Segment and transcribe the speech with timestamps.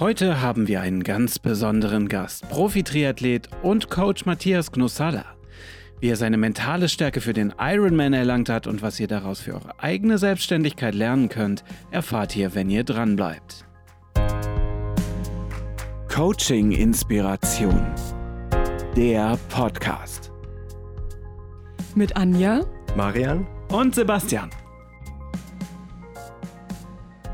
[0.00, 5.24] Heute haben wir einen ganz besonderen Gast, Profi-Triathlet und Coach Matthias Knussalla.
[6.00, 9.54] Wie er seine mentale Stärke für den Ironman erlangt hat und was ihr daraus für
[9.54, 11.62] eure eigene Selbstständigkeit lernen könnt,
[11.92, 13.66] erfahrt ihr, wenn ihr dran bleibt.
[16.12, 17.80] Coaching Inspiration.
[18.96, 20.32] Der Podcast.
[21.94, 22.62] Mit Anja,
[22.96, 24.50] Marian und Sebastian.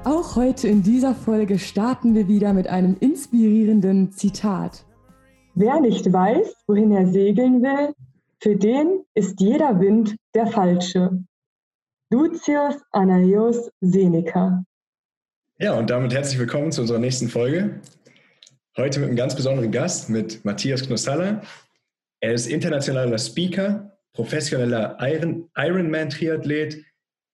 [0.04, 4.86] Auch heute in dieser Folge starten wir wieder mit einem inspirierenden Zitat.
[5.54, 7.92] Wer nicht weiß, wohin er segeln will,
[8.38, 11.22] für den ist jeder Wind der falsche.
[12.10, 14.64] Lucius Anaios Seneca.
[15.58, 17.82] Ja, und damit herzlich willkommen zu unserer nächsten Folge.
[18.78, 21.42] Heute mit einem ganz besonderen Gast, mit Matthias Knussalla.
[22.20, 26.82] Er ist internationaler Speaker, professioneller Iron Ironman-Triathlet,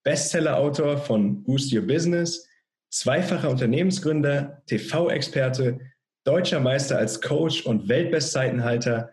[0.03, 2.46] Bestseller-Autor von Boost Your Business
[2.89, 5.79] zweifacher Unternehmensgründer, TV-Experte,
[6.23, 9.11] deutscher Meister als Coach und Weltbestzeitenhalter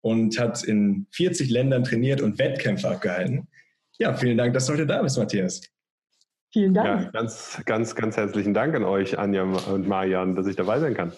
[0.00, 3.48] und hat in 40 Ländern trainiert und Wettkämpfe abgehalten.
[3.98, 5.62] Ja, vielen Dank, dass du heute da bist, Matthias.
[6.52, 6.86] Vielen Dank.
[6.86, 10.94] Ja, ganz, ganz, ganz herzlichen Dank an euch, Anja und Marian, dass ich dabei sein
[10.94, 11.12] kann.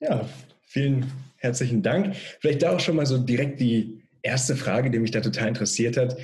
[0.00, 0.28] Ja,
[0.62, 2.14] vielen herzlichen Dank.
[2.40, 5.96] Vielleicht da auch schon mal so direkt die erste Frage, die mich da total interessiert
[5.96, 6.16] hat.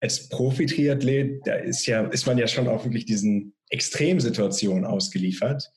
[0.00, 5.72] Als Profi-Triathlet, da ist ja, ist man ja schon auch wirklich diesen Extremsituation ausgeliefert.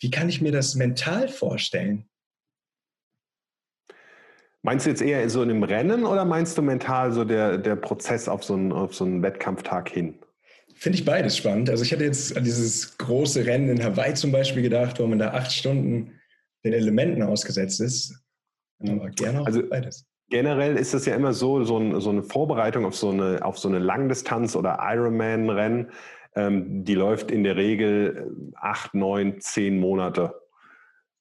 [0.00, 2.08] Wie kann ich mir das mental vorstellen?
[4.62, 7.76] Meinst du jetzt eher so in einem Rennen oder meinst du mental so der, der
[7.76, 10.18] Prozess auf so, einen, auf so einen Wettkampftag hin?
[10.74, 11.70] Finde ich beides spannend.
[11.70, 15.18] Also ich hatte jetzt an dieses große Rennen in Hawaii zum Beispiel gedacht, wo man
[15.18, 16.18] da acht Stunden
[16.64, 18.14] den Elementen ausgesetzt ist.
[18.80, 20.06] Aber gerne auch also, beides.
[20.28, 23.58] Generell ist es ja immer so, so, ein, so eine Vorbereitung auf so eine, auf
[23.58, 25.90] so eine Langdistanz- oder Ironman-Rennen
[26.34, 30.34] ähm, die läuft in der Regel äh, acht, neun, zehn Monate.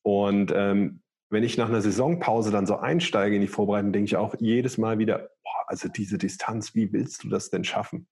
[0.02, 4.18] Und ähm, wenn ich nach einer Saisonpause dann so einsteige in die Vorbereitung, denke ich
[4.18, 8.08] auch jedes Mal wieder, boah, also diese Distanz, wie willst du das denn schaffen?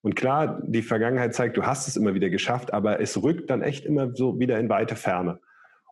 [0.00, 3.62] Und klar, die Vergangenheit zeigt, du hast es immer wieder geschafft, aber es rückt dann
[3.62, 5.40] echt immer so wieder in weite Ferne.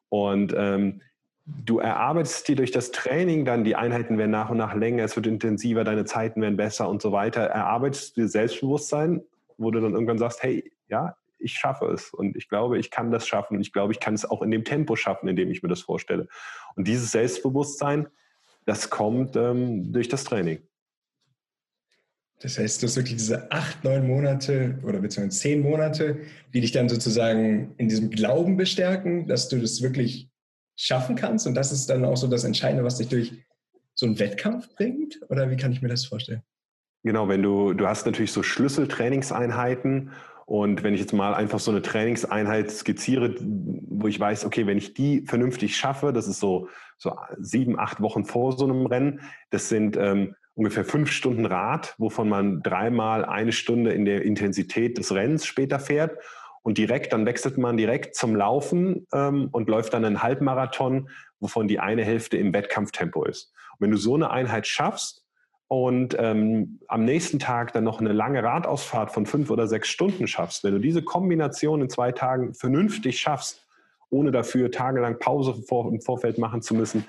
[0.08, 1.02] Und ähm,
[1.44, 5.16] du erarbeitest dir durch das Training dann, die Einheiten werden nach und nach länger, es
[5.16, 7.42] wird intensiver, deine Zeiten werden besser und so weiter.
[7.42, 9.22] Erarbeitest du dir Selbstbewusstsein
[9.58, 13.10] wo du dann irgendwann sagst, hey, ja, ich schaffe es und ich glaube, ich kann
[13.10, 15.50] das schaffen und ich glaube, ich kann es auch in dem Tempo schaffen, in dem
[15.50, 16.28] ich mir das vorstelle.
[16.74, 18.08] Und dieses Selbstbewusstsein,
[18.64, 20.58] das kommt ähm, durch das Training.
[22.40, 26.20] Das heißt, du hast wirklich diese acht, neun Monate oder beziehungsweise zehn Monate,
[26.52, 30.30] die dich dann sozusagen in diesem Glauben bestärken, dass du das wirklich
[30.76, 33.32] schaffen kannst und das ist dann auch so das Entscheidende, was dich durch
[33.94, 35.18] so einen Wettkampf bringt?
[35.30, 36.42] Oder wie kann ich mir das vorstellen?
[37.06, 40.10] Genau, wenn du, du hast natürlich so Schlüsseltrainingseinheiten
[40.44, 44.76] und wenn ich jetzt mal einfach so eine Trainingseinheit skizziere, wo ich weiß, okay, wenn
[44.76, 46.68] ich die vernünftig schaffe, das ist so,
[46.98, 51.94] so sieben, acht Wochen vor so einem Rennen, das sind ähm, ungefähr fünf Stunden Rad,
[51.98, 56.18] wovon man dreimal eine Stunde in der Intensität des Rennens später fährt.
[56.62, 61.08] Und direkt, dann wechselt man direkt zum Laufen ähm, und läuft dann einen Halbmarathon,
[61.38, 63.52] wovon die eine Hälfte im Wettkampftempo ist.
[63.78, 65.25] Und wenn du so eine Einheit schaffst,
[65.68, 70.26] und ähm, am nächsten Tag dann noch eine lange Radausfahrt von fünf oder sechs Stunden
[70.26, 73.66] schaffst, wenn du diese Kombination in zwei Tagen vernünftig schaffst,
[74.08, 77.04] ohne dafür tagelang Pause im Vorfeld machen zu müssen,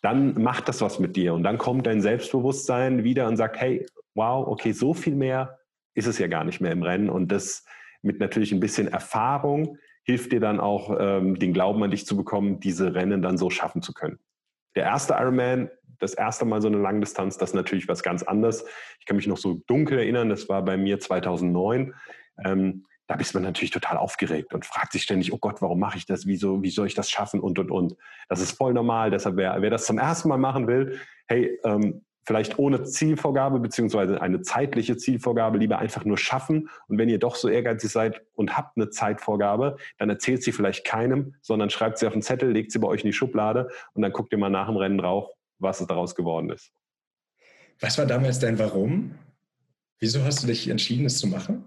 [0.00, 1.32] dann macht das was mit dir.
[1.32, 5.60] Und dann kommt dein Selbstbewusstsein wieder und sagt, hey, wow, okay, so viel mehr
[5.94, 7.08] ist es ja gar nicht mehr im Rennen.
[7.08, 7.64] Und das
[8.02, 12.16] mit natürlich ein bisschen Erfahrung hilft dir dann auch, ähm, den Glauben an dich zu
[12.16, 14.18] bekommen, diese Rennen dann so schaffen zu können.
[14.74, 15.70] Der erste Ironman
[16.02, 18.64] das erste Mal so eine Langdistanz, das ist natürlich was ganz anderes.
[18.98, 21.94] Ich kann mich noch so dunkel erinnern, das war bei mir 2009.
[22.44, 25.98] Ähm, da bist man natürlich total aufgeregt und fragt sich ständig, oh Gott, warum mache
[25.98, 26.26] ich das?
[26.26, 27.40] Wieso, wie soll ich das schaffen?
[27.40, 27.96] Und, und, und.
[28.28, 29.10] Das ist voll normal.
[29.10, 34.20] Deshalb, wer, wer das zum ersten Mal machen will, hey, ähm, vielleicht ohne Zielvorgabe beziehungsweise
[34.20, 36.68] eine zeitliche Zielvorgabe lieber einfach nur schaffen.
[36.86, 40.84] Und wenn ihr doch so ehrgeizig seid und habt eine Zeitvorgabe, dann erzählt sie vielleicht
[40.84, 44.02] keinem, sondern schreibt sie auf einen Zettel, legt sie bei euch in die Schublade und
[44.02, 45.28] dann guckt ihr mal nach dem Rennen drauf
[45.62, 46.72] was daraus geworden ist.
[47.80, 49.14] Was war damals dein Warum?
[49.98, 51.64] Wieso hast du dich entschieden, es zu machen?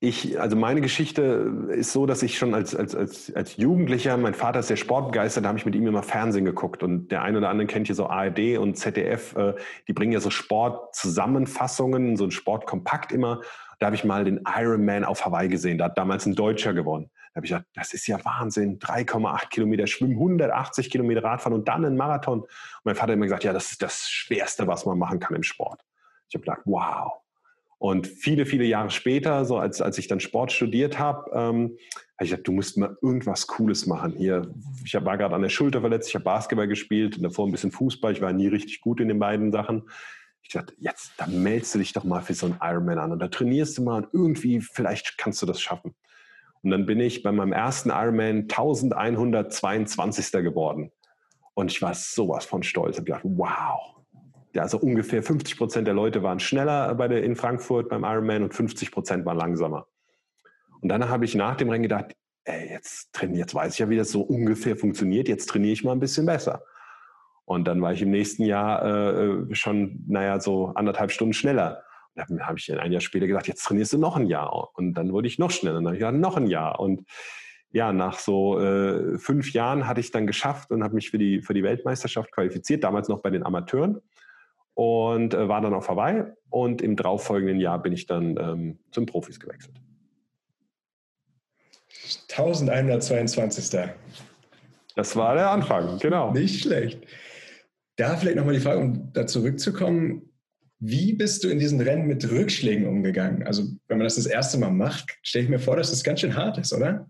[0.00, 4.34] Ich, also meine Geschichte ist so, dass ich schon als, als, als, als Jugendlicher, mein
[4.34, 6.82] Vater ist sehr sportbegeistert, da habe ich mit ihm immer Fernsehen geguckt.
[6.82, 9.54] Und der eine oder andere kennt hier so ARD und ZDF, äh,
[9.86, 13.42] die bringen ja so Sportzusammenfassungen, so ein Sportkompakt immer.
[13.78, 15.78] Da habe ich mal den Ironman auf Hawaii gesehen.
[15.78, 17.08] Da hat damals ein Deutscher gewonnen.
[17.32, 18.78] Da habe ich gedacht, das ist ja Wahnsinn.
[18.78, 22.40] 3,8 Kilometer Schwimmen, 180 Kilometer Radfahren und dann ein Marathon.
[22.40, 22.48] Und
[22.84, 25.42] mein Vater hat immer gesagt, ja, das ist das Schwerste, was man machen kann im
[25.42, 25.82] Sport.
[26.28, 27.22] Ich habe gedacht, wow.
[27.78, 31.76] Und viele, viele Jahre später, so als, als ich dann Sport studiert habe, ähm,
[32.16, 34.12] habe ich gesagt, du musst mal irgendwas Cooles machen.
[34.12, 37.50] Hier, ich war gerade an der Schulter verletzt, ich habe Basketball gespielt und davor ein
[37.50, 38.12] bisschen Fußball.
[38.12, 39.88] Ich war nie richtig gut in den beiden Sachen.
[40.42, 43.18] Ich dachte, jetzt, da meldest du dich doch mal für so einen Ironman an und
[43.18, 45.94] da trainierst du mal und irgendwie, vielleicht kannst du das schaffen.
[46.62, 50.32] Und dann bin ich bei meinem ersten Ironman 1122.
[50.42, 50.92] geworden.
[51.54, 52.94] Und ich war sowas von stolz.
[52.94, 53.96] Ich habe gedacht, wow.
[54.54, 58.42] Ja, also ungefähr 50 Prozent der Leute waren schneller bei der, in Frankfurt beim Ironman
[58.42, 59.86] und 50 Prozent waren langsamer.
[60.80, 63.88] Und dann habe ich nach dem Rennen gedacht, ey, jetzt trainiere, jetzt weiß ich ja,
[63.88, 66.64] wie das so ungefähr funktioniert, jetzt trainiere ich mal ein bisschen besser.
[67.44, 71.82] Und dann war ich im nächsten Jahr äh, schon, naja, so anderthalb Stunden schneller.
[72.14, 74.70] Dann habe ich ein Jahr später gesagt, jetzt trainierst du noch ein Jahr.
[74.74, 75.78] Und dann wurde ich noch schneller.
[75.78, 76.78] Und dann habe ich gesagt, noch ein Jahr.
[76.80, 77.04] Und
[77.70, 81.40] ja, nach so äh, fünf Jahren hatte ich dann geschafft und habe mich für die,
[81.40, 84.00] für die Weltmeisterschaft qualifiziert, damals noch bei den Amateuren.
[84.74, 86.32] Und äh, war dann auch vorbei.
[86.50, 89.80] Und im darauffolgenden Jahr bin ich dann ähm, zum Profis gewechselt.
[92.30, 93.90] 1122.
[94.94, 96.32] Das war der Anfang, genau.
[96.32, 97.06] Nicht schlecht.
[97.96, 100.31] Da vielleicht nochmal die Frage, um da zurückzukommen.
[100.84, 103.44] Wie bist du in diesen Rennen mit Rückschlägen umgegangen?
[103.44, 106.18] Also, wenn man das das erste Mal macht, stelle ich mir vor, dass das ganz
[106.18, 107.08] schön hart ist, oder?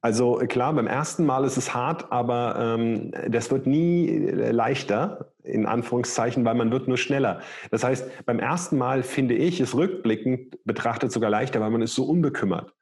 [0.00, 5.64] Also klar, beim ersten Mal ist es hart, aber ähm, das wird nie leichter, in
[5.64, 7.40] Anführungszeichen, weil man wird nur schneller.
[7.70, 11.94] Das heißt, beim ersten Mal finde ich es rückblickend betrachtet sogar leichter, weil man ist
[11.94, 12.74] so unbekümmert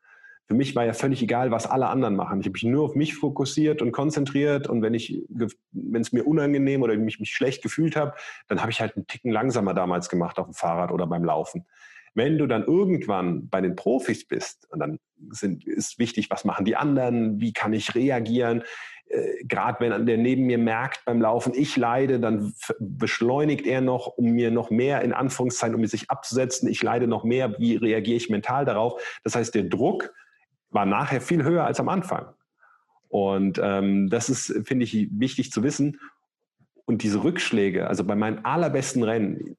[0.52, 2.40] für mich war ja völlig egal, was alle anderen machen.
[2.40, 6.26] Ich habe mich nur auf mich fokussiert und konzentriert und wenn ich, wenn es mir
[6.26, 8.12] unangenehm oder ich mich schlecht gefühlt habe,
[8.48, 11.64] dann habe ich halt einen Ticken langsamer damals gemacht auf dem Fahrrad oder beim Laufen.
[12.12, 14.98] Wenn du dann irgendwann bei den Profis bist, und dann
[15.30, 18.62] sind, ist wichtig, was machen die anderen, wie kann ich reagieren,
[19.08, 24.06] äh, gerade wenn der neben mir merkt beim Laufen, ich leide, dann beschleunigt er noch,
[24.18, 28.18] um mir noch mehr in Anführungszeichen, um sich abzusetzen, ich leide noch mehr, wie reagiere
[28.18, 29.00] ich mental darauf.
[29.24, 30.12] Das heißt, der Druck,
[30.72, 32.26] war nachher viel höher als am Anfang.
[33.08, 36.00] Und ähm, das ist, finde ich, wichtig zu wissen.
[36.86, 39.56] Und diese Rückschläge, also bei meinen allerbesten Rennen,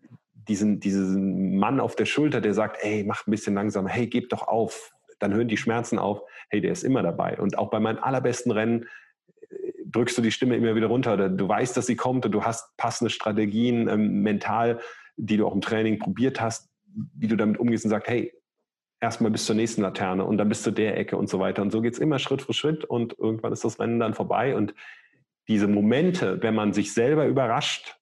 [0.48, 4.30] diesen, diesen Mann auf der Schulter, der sagt, hey, mach ein bisschen langsamer, hey, gib
[4.30, 7.40] doch auf, dann hören die Schmerzen auf, hey, der ist immer dabei.
[7.40, 8.88] Und auch bei meinen allerbesten Rennen
[9.50, 9.56] äh,
[9.86, 11.14] drückst du die Stimme immer wieder runter.
[11.14, 14.80] Oder du weißt, dass sie kommt und du hast passende Strategien ähm, mental,
[15.16, 16.70] die du auch im Training probiert hast,
[17.16, 18.34] wie du damit umgehst und sagst, hey,
[19.04, 21.62] erstmal bis zur nächsten Laterne und dann bis zu der Ecke und so weiter.
[21.62, 24.56] Und so geht es immer Schritt für Schritt und irgendwann ist das Rennen dann vorbei.
[24.56, 24.74] Und
[25.50, 27.98] diese Momente, wenn man sich selber überrascht,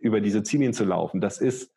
[0.00, 1.72] über diese Ziellinie zu laufen, das ist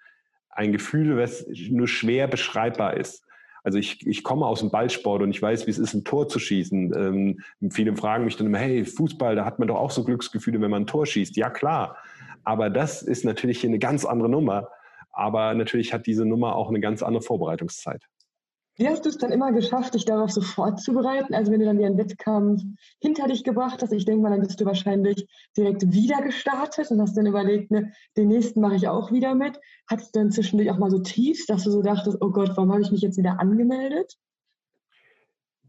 [0.50, 3.24] ein Gefühl, was nur schwer beschreibbar ist.
[3.64, 6.28] Also ich, ich komme aus dem Ballsport und ich weiß, wie es ist, ein Tor
[6.28, 6.94] zu schießen.
[6.98, 10.60] Ähm, viele fragen mich dann immer, hey, Fußball, da hat man doch auch so Glücksgefühle,
[10.62, 11.38] wenn man ein Tor schießt.
[11.38, 11.96] Ja, klar.
[12.44, 14.68] Aber das ist natürlich hier eine ganz andere Nummer.
[15.12, 18.10] Aber natürlich hat diese Nummer auch eine ganz andere Vorbereitungszeit.
[18.76, 21.36] Wie hast du es dann immer geschafft, dich darauf so vorzubereiten?
[21.36, 22.62] Also wenn du dann wieder einen Wettkampf
[23.00, 27.00] hinter dich gebracht hast, ich denke mal, dann bist du wahrscheinlich direkt wieder gestartet und
[27.00, 29.60] hast dann überlegt, ne, den nächsten mache ich auch wieder mit.
[29.88, 32.72] Hattest du dann zwischendurch auch mal so Tiefs, dass du so dachtest, oh Gott, warum
[32.72, 34.18] habe ich mich jetzt wieder angemeldet?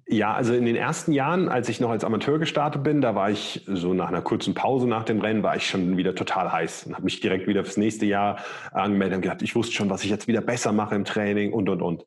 [0.07, 3.31] Ja, also in den ersten Jahren, als ich noch als Amateur gestartet bin, da war
[3.31, 6.85] ich so nach einer kurzen Pause nach dem Rennen, war ich schon wieder total heiß
[6.87, 8.39] und habe mich direkt wieder fürs nächste Jahr
[8.73, 11.69] angemeldet und gedacht, ich wusste schon, was ich jetzt wieder besser mache im Training und,
[11.71, 12.07] und, und.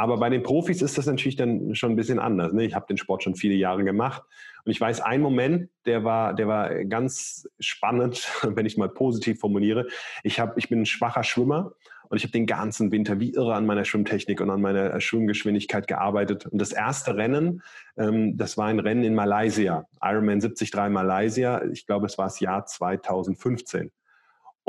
[0.00, 2.54] Aber bei den Profis ist das natürlich dann schon ein bisschen anders.
[2.54, 2.64] Ne?
[2.64, 4.22] Ich habe den Sport schon viele Jahre gemacht
[4.64, 9.40] und ich weiß, ein Moment, der war, der war ganz spannend, wenn ich mal positiv
[9.40, 9.88] formuliere.
[10.22, 11.72] Ich, hab, ich bin ein schwacher Schwimmer
[12.08, 15.86] und ich habe den ganzen Winter wie irre an meiner Schwimmtechnik und an meiner Schwimmgeschwindigkeit
[15.86, 16.46] gearbeitet.
[16.46, 17.60] Und das erste Rennen,
[17.98, 21.62] ähm, das war ein Rennen in Malaysia, Ironman 73 Malaysia.
[21.72, 23.90] Ich glaube, es war das Jahr 2015.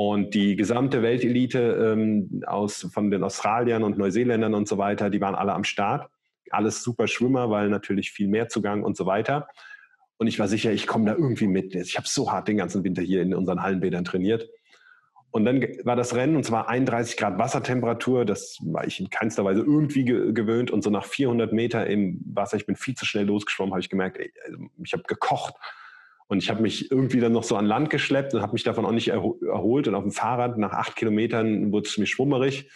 [0.04, 5.22] Und die gesamte Weltelite ähm, aus, von den Australiern und Neuseeländern und so weiter, die
[5.22, 6.10] waren alle am Start.
[6.50, 9.48] Alles super Schwimmer, weil natürlich viel mehr Zugang und so weiter.
[10.18, 11.76] Und ich war sicher, ich komme da irgendwie mit.
[11.76, 14.50] Ich habe so hart den ganzen Winter hier in unseren Hallenbädern trainiert.
[15.30, 18.26] Und dann war das Rennen, und zwar 31 Grad Wassertemperatur.
[18.26, 20.72] Das war ich in keinster Weise irgendwie ge gewöhnt.
[20.72, 23.90] Und so nach 400 Meter im Wasser, ich bin viel zu schnell losgeschwommen, habe ich
[23.90, 25.54] gemerkt, ey, also ich habe gekocht.
[26.32, 28.86] Und ich habe mich irgendwie dann noch so an Land geschleppt und habe mich davon
[28.86, 29.90] auch nicht erholt.
[29.90, 32.70] Und auf dem Fahrrad nach acht Kilometern wurde es mir schwummerig.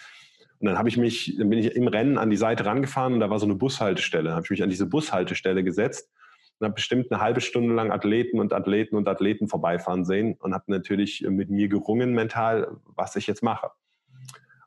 [0.59, 3.21] Und dann habe ich mich, dann bin ich im Rennen an die Seite rangefahren und
[3.21, 4.25] da war so eine Bushaltestelle.
[4.25, 6.11] Dann habe ich mich an diese Bushaltestelle gesetzt
[6.59, 10.53] und habe bestimmt eine halbe Stunde lang Athleten und Athleten und Athleten vorbeifahren sehen und
[10.53, 13.71] habe natürlich mit mir gerungen mental, was ich jetzt mache.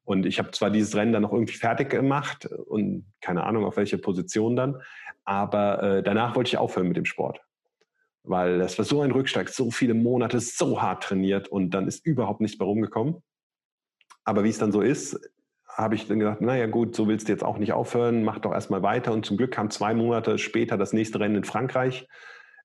[0.04, 3.76] Und ich habe zwar dieses Rennen dann noch irgendwie fertig gemacht und keine Ahnung auf
[3.76, 4.80] welche Position dann,
[5.26, 7.42] aber äh, danach wollte ich aufhören mit dem Sport
[8.28, 12.04] weil das war so ein Rückschlag, so viele Monate, so hart trainiert und dann ist
[12.06, 13.22] überhaupt nichts mehr rumgekommen.
[14.24, 15.18] Aber wie es dann so ist,
[15.66, 18.52] habe ich dann gesagt, naja gut, so willst du jetzt auch nicht aufhören, mach doch
[18.52, 19.12] erstmal weiter.
[19.12, 22.08] Und zum Glück kam zwei Monate später das nächste Rennen in Frankreich,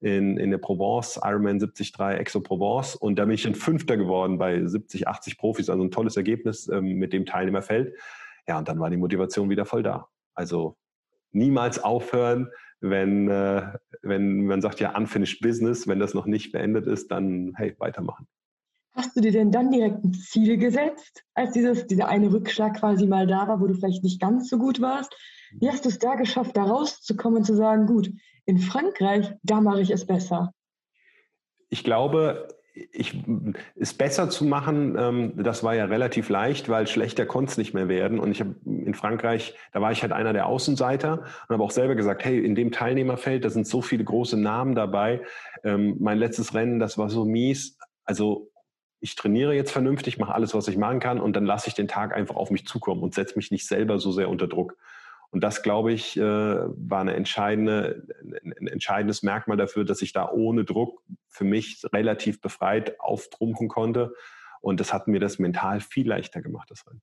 [0.01, 2.95] in, in der Provence, Ironman 73 Exo-Provence.
[2.95, 6.67] Und da bin ich dann Fünfter geworden bei 70, 80 Profis, also ein tolles Ergebnis
[6.67, 7.95] ähm, mit dem Teilnehmerfeld.
[8.47, 10.07] Ja, und dann war die Motivation wieder voll da.
[10.33, 10.75] Also
[11.31, 12.49] niemals aufhören,
[12.83, 17.53] wenn, äh, wenn man sagt, ja, unfinished business, wenn das noch nicht beendet ist, dann
[17.55, 18.27] hey, weitermachen.
[18.91, 23.07] Hast du dir denn dann direkt ein Ziel gesetzt, als dieses, dieser eine Rückschlag quasi
[23.07, 25.15] mal da war, wo du vielleicht nicht ganz so gut warst?
[25.59, 28.11] Wie hast du es da geschafft, da rauszukommen und zu sagen, gut,
[28.45, 30.53] in Frankreich, da mache ich es besser?
[31.69, 33.23] Ich glaube, ich,
[33.75, 37.73] es besser zu machen, ähm, das war ja relativ leicht, weil schlechter konnte es nicht
[37.73, 38.19] mehr werden.
[38.19, 41.71] Und ich habe in Frankreich, da war ich halt einer der Außenseiter und habe auch
[41.71, 45.21] selber gesagt, hey, in dem Teilnehmerfeld, da sind so viele große Namen dabei.
[45.63, 47.77] Ähm, mein letztes Rennen, das war so mies.
[48.05, 48.49] Also
[48.99, 51.87] ich trainiere jetzt vernünftig, mache alles, was ich machen kann und dann lasse ich den
[51.87, 54.77] Tag einfach auf mich zukommen und setze mich nicht selber so sehr unter Druck.
[55.33, 60.29] Und das, glaube ich, äh, war eine entscheidende, ein entscheidendes Merkmal dafür, dass ich da
[60.29, 64.13] ohne Druck für mich relativ befreit auftrumpfen konnte.
[64.61, 67.01] Und das hat mir das mental viel leichter gemacht, das Rennen.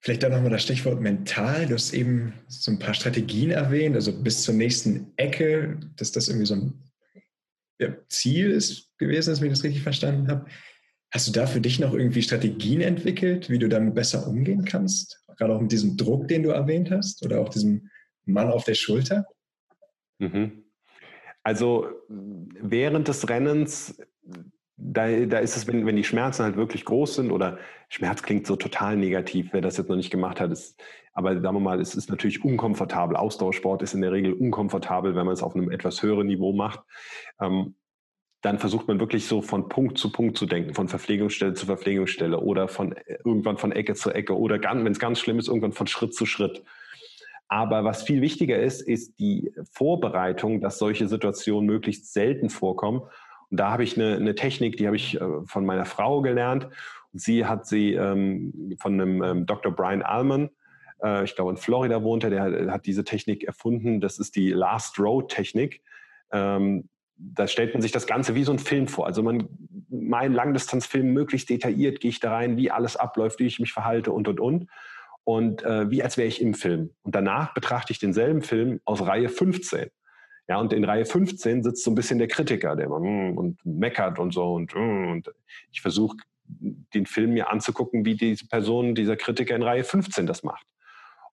[0.00, 1.66] Vielleicht dann nochmal das Stichwort mental.
[1.66, 6.26] Du hast eben so ein paar Strategien erwähnt, also bis zur nächsten Ecke, dass das
[6.26, 6.90] irgendwie so ein
[8.08, 10.46] Ziel ist gewesen, dass ich das richtig verstanden habe.
[11.12, 15.22] Hast du da für dich noch irgendwie Strategien entwickelt, wie du damit besser umgehen kannst?
[15.36, 17.90] Gerade auch mit diesem Druck, den du erwähnt hast oder auch diesem
[18.24, 19.26] Mann auf der Schulter?
[20.18, 20.64] Mhm.
[21.42, 24.00] Also während des Rennens,
[24.76, 27.58] da, da ist es, wenn, wenn die Schmerzen halt wirklich groß sind oder
[27.90, 30.80] Schmerz klingt so total negativ, wer das jetzt noch nicht gemacht hat, ist,
[31.12, 33.16] aber sagen wir mal, es ist natürlich unkomfortabel.
[33.16, 36.80] Ausdauersport ist in der Regel unkomfortabel, wenn man es auf einem etwas höheren Niveau macht.
[37.38, 37.74] Ähm,
[38.42, 42.38] dann versucht man wirklich so von Punkt zu Punkt zu denken, von Verpflegungsstelle zu Verpflegungsstelle
[42.40, 45.72] oder von äh, irgendwann von Ecke zu Ecke oder wenn es ganz schlimm ist, irgendwann
[45.72, 46.62] von Schritt zu Schritt.
[47.48, 53.02] Aber was viel wichtiger ist, ist die Vorbereitung, dass solche Situationen möglichst selten vorkommen.
[53.50, 56.68] Und da habe ich eine, eine Technik, die habe ich äh, von meiner Frau gelernt.
[57.12, 59.70] Und sie hat sie ähm, von einem ähm, Dr.
[59.70, 60.50] Brian Allman,
[61.02, 64.00] äh, ich glaube in Florida wohnt er, der hat diese Technik erfunden.
[64.00, 65.82] Das ist die Last Row Technik.
[66.32, 66.88] Ähm,
[67.22, 69.06] da stellt man sich das Ganze wie so ein Film vor.
[69.06, 69.48] Also man,
[69.88, 74.12] mein Langdistanzfilm möglichst detailliert gehe ich da rein, wie alles abläuft, wie ich mich verhalte
[74.12, 74.68] und und und.
[75.24, 76.90] Und äh, wie als wäre ich im Film.
[77.02, 79.90] Und danach betrachte ich denselben Film aus Reihe 15.
[80.48, 83.64] Ja, und in Reihe 15 sitzt so ein bisschen der Kritiker, der immer mm, und
[83.64, 85.32] meckert und so und, mm, und
[85.70, 90.42] ich versuche den Film mir anzugucken, wie diese Person, dieser Kritiker in Reihe 15 das
[90.42, 90.66] macht.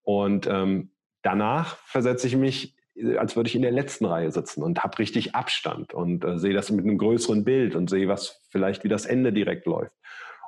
[0.03, 0.91] Und ähm,
[1.23, 2.75] danach versetze ich mich
[3.17, 6.53] als würde ich in der letzten Reihe sitzen und habe richtig Abstand und äh, sehe
[6.53, 9.93] das mit einem größeren Bild und sehe, was vielleicht wie das Ende direkt läuft.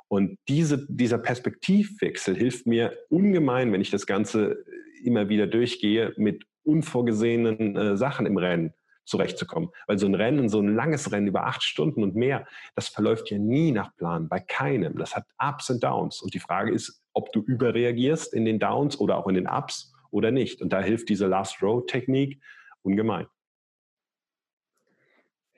[0.08, 4.62] Und diese, dieser Perspektivwechsel hilft mir ungemein, wenn ich das Ganze
[5.02, 9.70] immer wieder durchgehe, mit unvorgesehenen äh, Sachen im Rennen zurechtzukommen.
[9.86, 13.30] Weil so ein Rennen, so ein langes Rennen über acht Stunden und mehr, das verläuft
[13.30, 14.96] ja nie nach Plan, bei keinem.
[14.98, 16.22] Das hat Ups und Downs.
[16.22, 19.91] Und die Frage ist, ob du überreagierst in den Downs oder auch in den Ups
[20.12, 20.62] oder nicht.
[20.62, 22.40] Und da hilft diese Last-Row-Technik
[22.82, 23.26] ungemein.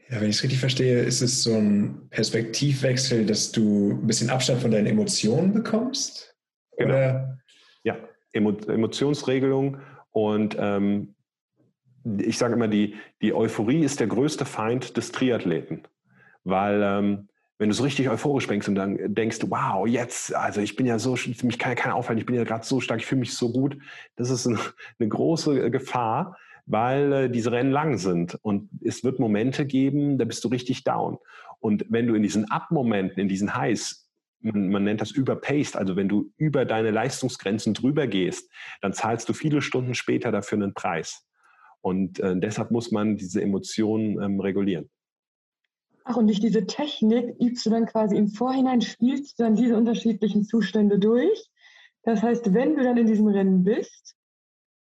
[0.08, 4.30] Ja, wenn ich es richtig verstehe, ist es so ein Perspektivwechsel, dass du ein bisschen
[4.30, 6.36] Abstand von deinen Emotionen bekommst?
[6.76, 6.94] Genau.
[6.94, 7.38] Oder?
[7.84, 7.96] Ja,
[8.32, 9.78] Emo Emotionsregelung
[10.10, 11.14] und ähm,
[12.18, 15.88] ich sage immer, die, die Euphorie ist der größte Feind des Triathleten,
[16.44, 20.74] weil ähm, wenn du so richtig euphorisch denkst und dann denkst, wow, jetzt, also ich
[20.74, 23.06] bin ja so, mich kann ja keiner aufhalten, ich bin ja gerade so stark, ich
[23.06, 23.76] fühle mich so gut.
[24.16, 24.58] Das ist eine,
[24.98, 30.24] eine große Gefahr, weil äh, diese Rennen lang sind und es wird Momente geben, da
[30.24, 31.18] bist du richtig down.
[31.60, 35.96] Und wenn du in diesen Up-Momenten, in diesen Highs, man, man nennt das überpaced, also
[35.96, 40.74] wenn du über deine Leistungsgrenzen drüber gehst, dann zahlst du viele Stunden später dafür einen
[40.74, 41.24] Preis.
[41.80, 44.90] Und äh, deshalb muss man diese Emotionen ähm, regulieren.
[46.04, 49.76] Ach, und durch diese Technik übst du dann quasi im Vorhinein, spielst du dann diese
[49.76, 51.50] unterschiedlichen Zustände durch.
[52.02, 54.14] Das heißt, wenn du dann in diesem Rennen bist,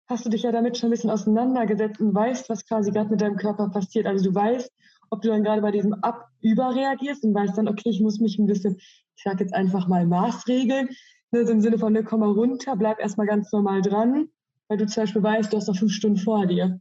[0.07, 3.21] hast du dich ja damit schon ein bisschen auseinandergesetzt und weißt, was quasi gerade mit
[3.21, 4.07] deinem Körper passiert.
[4.07, 4.73] Also du weißt,
[5.11, 8.38] ob du dann gerade bei diesem Ab überreagierst und weißt dann, okay, ich muss mich
[8.38, 10.88] ein bisschen, ich sage jetzt einfach mal Maßregeln,
[11.31, 14.28] ne, so im Sinne von, ne, komm mal runter, bleib erstmal ganz normal dran,
[14.69, 16.81] weil du zum Beispiel weißt, du hast noch fünf Stunden vor dir.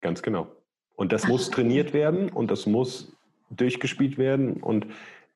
[0.00, 0.48] Ganz genau.
[0.96, 3.12] Und das muss trainiert werden und das muss
[3.50, 4.86] durchgespielt werden und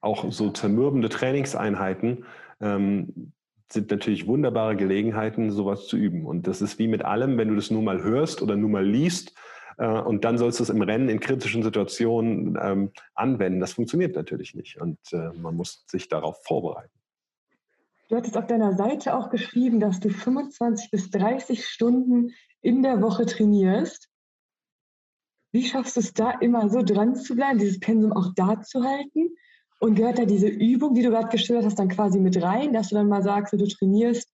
[0.00, 2.24] auch so zermürbende Trainingseinheiten
[2.60, 3.32] ähm,
[3.70, 6.26] sind natürlich wunderbare Gelegenheiten, sowas zu üben.
[6.26, 8.84] Und das ist wie mit allem, wenn du das nur mal hörst oder nur mal
[8.84, 9.34] liest
[9.78, 13.60] äh, und dann sollst du es im Rennen in kritischen Situationen ähm, anwenden.
[13.60, 16.92] Das funktioniert natürlich nicht und äh, man muss sich darauf vorbereiten.
[18.08, 23.00] Du hattest auf deiner Seite auch geschrieben, dass du 25 bis 30 Stunden in der
[23.00, 24.10] Woche trainierst.
[25.52, 28.82] Wie schaffst du es da immer so dran zu bleiben, dieses Pensum auch da zu
[28.82, 29.36] halten?
[29.78, 32.88] Und gehört da diese Übung, die du gerade gestellt hast, dann quasi mit rein, dass
[32.88, 34.32] du dann mal sagst, du trainierst,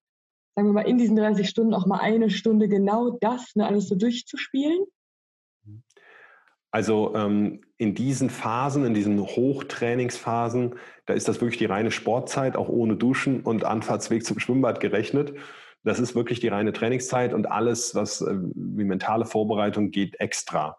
[0.54, 3.88] sagen wir mal, in diesen 30 Stunden auch mal eine Stunde genau das, ne, alles
[3.88, 4.84] so durchzuspielen?
[6.70, 10.74] Also ähm, in diesen Phasen, in diesen Hochtrainingsphasen,
[11.06, 15.32] da ist das wirklich die reine Sportzeit, auch ohne Duschen und Anfahrtsweg zum Schwimmbad gerechnet.
[15.82, 20.76] Das ist wirklich die reine Trainingszeit und alles, was äh, wie mentale Vorbereitung geht, extra.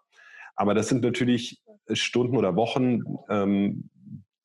[0.59, 1.61] Aber das sind natürlich
[1.93, 3.89] Stunden oder Wochen, ähm,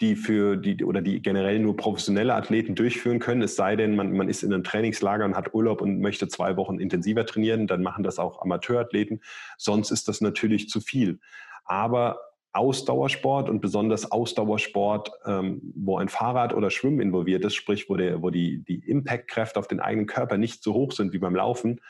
[0.00, 4.16] die für die oder die generell nur professionelle Athleten durchführen können, es sei denn, man,
[4.16, 7.82] man ist in einem Trainingslager und hat Urlaub und möchte zwei Wochen intensiver trainieren, dann
[7.82, 9.22] machen das auch Amateurathleten.
[9.58, 11.18] Sonst ist das natürlich zu viel.
[11.64, 12.20] Aber
[12.52, 18.22] Ausdauersport und besonders Ausdauersport, ähm, wo ein Fahrrad oder Schwimmen involviert ist, sprich, wo, der,
[18.22, 21.80] wo die, die Impactkräfte auf den eigenen Körper nicht so hoch sind wie beim Laufen,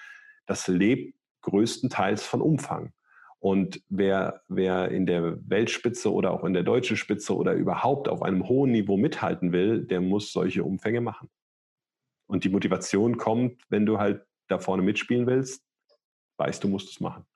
[0.46, 2.94] das lebt größtenteils von Umfang.
[3.44, 8.22] Und wer, wer in der Weltspitze oder auch in der deutschen Spitze oder überhaupt auf
[8.22, 11.28] einem hohen Niveau mithalten will, der muss solche Umfänge machen.
[12.26, 15.62] Und die Motivation kommt, wenn du halt da vorne mitspielen willst,
[16.38, 17.26] weißt du, musst es machen.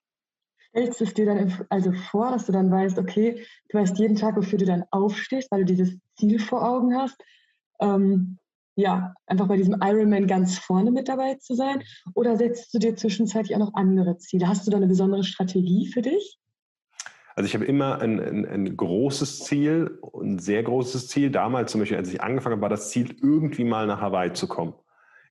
[0.71, 4.17] Stellst du es dir dann also vor, dass du dann weißt, okay, du weißt jeden
[4.17, 7.23] Tag, wofür du dann aufstehst, weil du dieses Ziel vor Augen hast?
[7.83, 8.39] Ähm,
[8.79, 11.83] ja, einfach bei diesem Ironman ganz vorne mit dabei zu sein?
[12.15, 14.47] Oder setzt du dir zwischenzeitlich auch noch andere Ziele?
[14.47, 16.39] Hast du da eine besondere Strategie für dich?
[17.35, 21.31] Also ich habe immer ein, ein, ein, großes Ziel, ein sehr großes Ziel.
[21.31, 24.47] Damals zum Beispiel, als ich angefangen habe, war das Ziel, irgendwie mal nach Hawaii zu
[24.47, 24.75] kommen.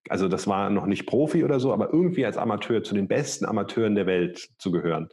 [0.10, 3.46] Also das war noch nicht Profi oder so, aber irgendwie als Amateur zu den besten
[3.46, 5.08] Amateuren der Welt zu gehören.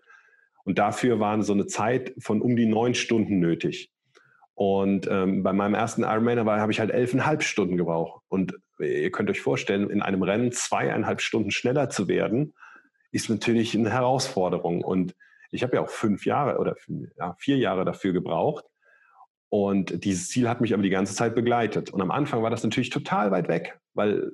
[0.64, 3.93] Und dafür waren so eine Zeit von um die neun Stunden nötig.
[4.54, 8.22] Und ähm, bei meinem ersten Ironman habe ich halt elfeinhalb Stunden gebraucht.
[8.28, 12.54] Und ihr könnt euch vorstellen, in einem Rennen zweieinhalb Stunden schneller zu werden,
[13.10, 14.82] ist natürlich eine Herausforderung.
[14.82, 15.14] Und
[15.50, 16.76] ich habe ja auch fünf Jahre oder
[17.16, 18.64] ja, vier Jahre dafür gebraucht.
[19.48, 21.90] Und dieses Ziel hat mich aber die ganze Zeit begleitet.
[21.90, 24.32] Und am Anfang war das natürlich total weit weg, weil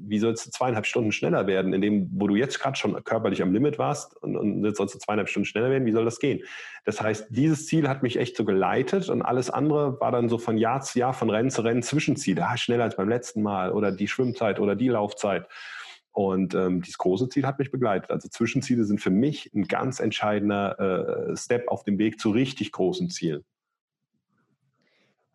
[0.00, 3.42] wie sollst du zweieinhalb Stunden schneller werden, in dem, wo du jetzt gerade schon körperlich
[3.42, 6.20] am Limit warst und, und jetzt sollst du zweieinhalb Stunden schneller werden, wie soll das
[6.20, 6.40] gehen?
[6.84, 10.38] Das heißt, dieses Ziel hat mich echt so geleitet und alles andere war dann so
[10.38, 12.46] von Jahr zu Jahr, von Rennen zu Rennen Zwischenziele.
[12.46, 15.46] Ah, schneller als beim letzten Mal oder die Schwimmzeit oder die Laufzeit.
[16.12, 18.10] Und ähm, dieses große Ziel hat mich begleitet.
[18.10, 22.72] Also Zwischenziele sind für mich ein ganz entscheidender äh, Step auf dem Weg zu richtig
[22.72, 23.44] großen Zielen.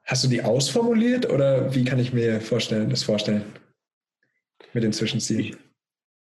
[0.04, 3.43] Hast du die ausformuliert oder wie kann ich mir vorstellen, das vorstellen?
[4.73, 5.58] Mit den Zwischenzielen?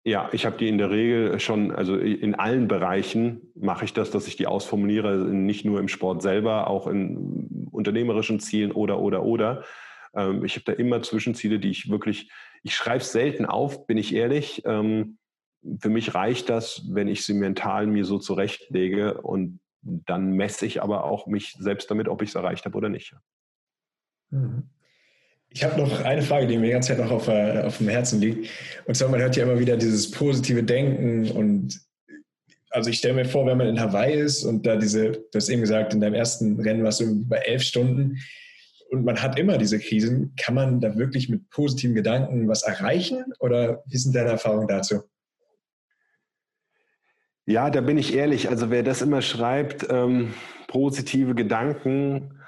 [0.03, 4.11] Ja, ich habe die in der Regel schon, also in allen Bereichen mache ich das,
[4.11, 9.23] dass ich die ausformuliere, nicht nur im Sport selber, auch in unternehmerischen Zielen oder, oder,
[9.23, 9.65] oder.
[10.15, 12.31] Ähm, ich habe da immer Zwischenziele, die ich wirklich,
[12.63, 14.63] ich schreibe es selten auf, bin ich ehrlich.
[14.65, 15.19] Ähm,
[15.81, 20.83] für mich reicht das, wenn ich sie mental mir so zurechtlege und dann messe ich
[20.83, 23.15] aber auch mich selbst damit, ob ich es erreicht habe oder nicht.
[24.31, 24.71] Mhm.
[25.53, 27.89] Ich habe noch eine Frage, die mir die ganze Zeit noch auf, äh, auf dem
[27.89, 28.49] Herzen liegt.
[28.87, 31.81] Und zwar, man hört ja immer wieder dieses positive Denken und
[32.71, 35.49] also ich stelle mir vor, wenn man in Hawaii ist und da diese, du hast
[35.49, 38.19] eben gesagt, in deinem ersten Rennen warst du bei elf Stunden
[38.91, 43.25] und man hat immer diese Krisen, kann man da wirklich mit positiven Gedanken was erreichen
[43.41, 45.03] oder wie sind deine Erfahrungen dazu?
[47.47, 48.49] Ja, da bin ich ehrlich.
[48.49, 50.33] Also wer das immer schreibt, ähm,
[50.69, 52.40] positive Gedanken,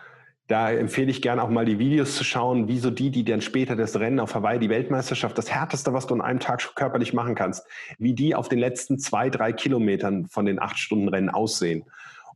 [0.48, 3.40] da empfehle ich gerne auch mal die Videos zu schauen, wie so die, die dann
[3.40, 7.12] später das Rennen auf Hawaii, die Weltmeisterschaft, das härteste, was du an einem Tag körperlich
[7.12, 7.66] machen kannst,
[7.98, 11.85] wie die auf den letzten zwei, drei Kilometern von den acht Stunden Rennen aussehen.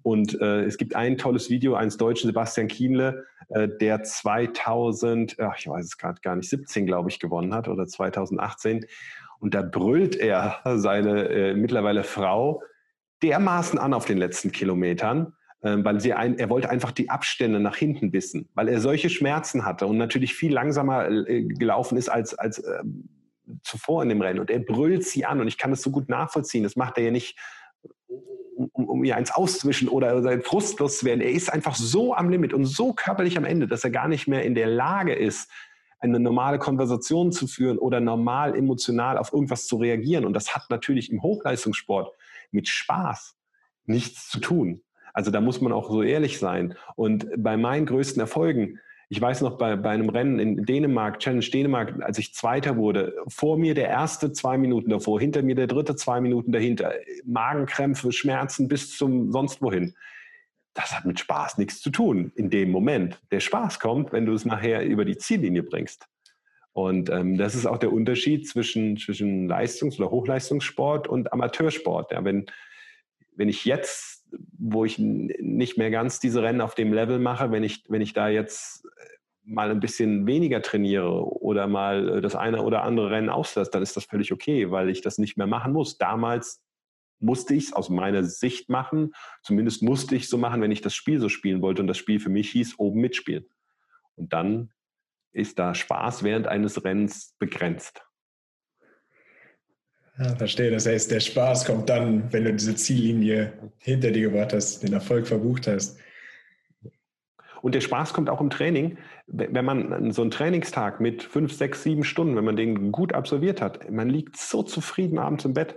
[0.03, 5.59] Und äh, es gibt ein tolles Video eines Deutschen, Sebastian Kienle, äh, der 2000, ach,
[5.59, 8.87] ich weiß es gerade gar nicht, 17 glaube ich gewonnen hat oder 2018.
[9.41, 12.63] Und da brüllt er seine äh, mittlerweile Frau
[13.23, 15.33] dermaßen an auf den letzten Kilometern,
[15.85, 19.65] weil sie ein, er wollte einfach die Abstände nach hinten wissen, weil er solche Schmerzen
[19.65, 22.83] hatte und natürlich viel langsamer äh, gelaufen ist als, als äh,
[23.63, 24.41] zuvor in dem Rennen.
[24.41, 26.63] Und er brüllt sie an und ich kann das so gut nachvollziehen.
[26.63, 27.39] Das macht er ja nicht,
[28.57, 31.21] um, um ihr eins auszuwischen oder, frustlos zu werden.
[31.21, 34.27] Er ist einfach so am Limit und so körperlich am Ende, dass er gar nicht
[34.27, 35.51] mehr in der Lage ist,
[35.99, 40.25] eine normale Konversation zu führen oder normal emotional auf irgendwas zu reagieren.
[40.25, 42.15] Und das hat natürlich im Hochleistungssport
[42.51, 43.37] mit Spaß
[43.87, 44.83] nichts zu tun.
[45.17, 46.75] Also da muss man auch so ehrlich sein.
[46.95, 51.43] Und bei meinen größten Erfolgen, ich weiß noch bei, bei einem Rennen in Dänemark, Challenge
[51.47, 55.69] Dänemark, als ich Zweiter wurde, vor mir der erste zwei Minuten davor, hinter mir der
[55.69, 56.93] dritte zwei Minuten dahinter,
[57.25, 59.95] Magenkrämpfe, Schmerzen bis zum sonst wohin.
[60.75, 63.19] Das hat mit Spaß nichts zu tun in dem Moment.
[63.31, 66.09] Der Spaß kommt, wenn du es nachher über die Ziellinie bringst.
[66.75, 72.13] Und ähm, das ist auch der Unterschied zwischen, zwischen Leistungs- oder Hochleistungssport und Amateursport.
[72.13, 72.45] Ja, wenn,
[73.35, 74.16] wenn ich jetzt,
[74.59, 78.13] wo ich nicht mehr ganz diese Rennen auf dem Level mache, wenn ich, wenn ich
[78.13, 78.89] da jetzt äh,
[79.45, 83.83] mal ein bisschen weniger trainiere oder mal äh, das eine oder andere Rennen auslasse, dann
[83.83, 85.99] ist das völlig okay, weil ich das nicht mehr machen muss.
[85.99, 86.63] Damals
[87.19, 89.13] musste ich es aus meiner Sicht machen.
[89.43, 91.83] Zumindest musste ich so machen, wenn ich das Spiel so spielen wollte.
[91.83, 93.47] Und das Spiel für mich hieß oben mitspielen.
[94.17, 94.71] Und dann
[95.33, 98.06] ist da Spaß während eines Rennens begrenzt.
[100.39, 100.71] Verstehe.
[100.71, 104.95] Das heißt, der Spaß kommt dann, wenn du diese Ziellinie hinter dir gebracht hast, den
[104.95, 105.99] Erfolg verbucht hast.
[107.61, 108.97] Und der Spaß kommt auch im Training.
[109.27, 113.61] Wenn man so einen Trainingstag mit fünf, sechs, sieben Stunden, wenn man den gut absolviert
[113.61, 115.77] hat, man liegt so zufrieden abends im Bett.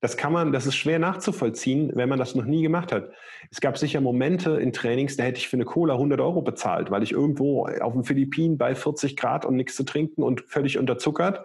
[0.00, 3.10] Das kann man, das ist schwer nachzuvollziehen, wenn man das noch nie gemacht hat.
[3.50, 6.90] Es gab sicher Momente in Trainings, da hätte ich für eine Cola 100 Euro bezahlt,
[6.90, 10.78] weil ich irgendwo auf den Philippinen bei 40 Grad und nichts zu trinken und völlig
[10.78, 11.44] unterzuckert.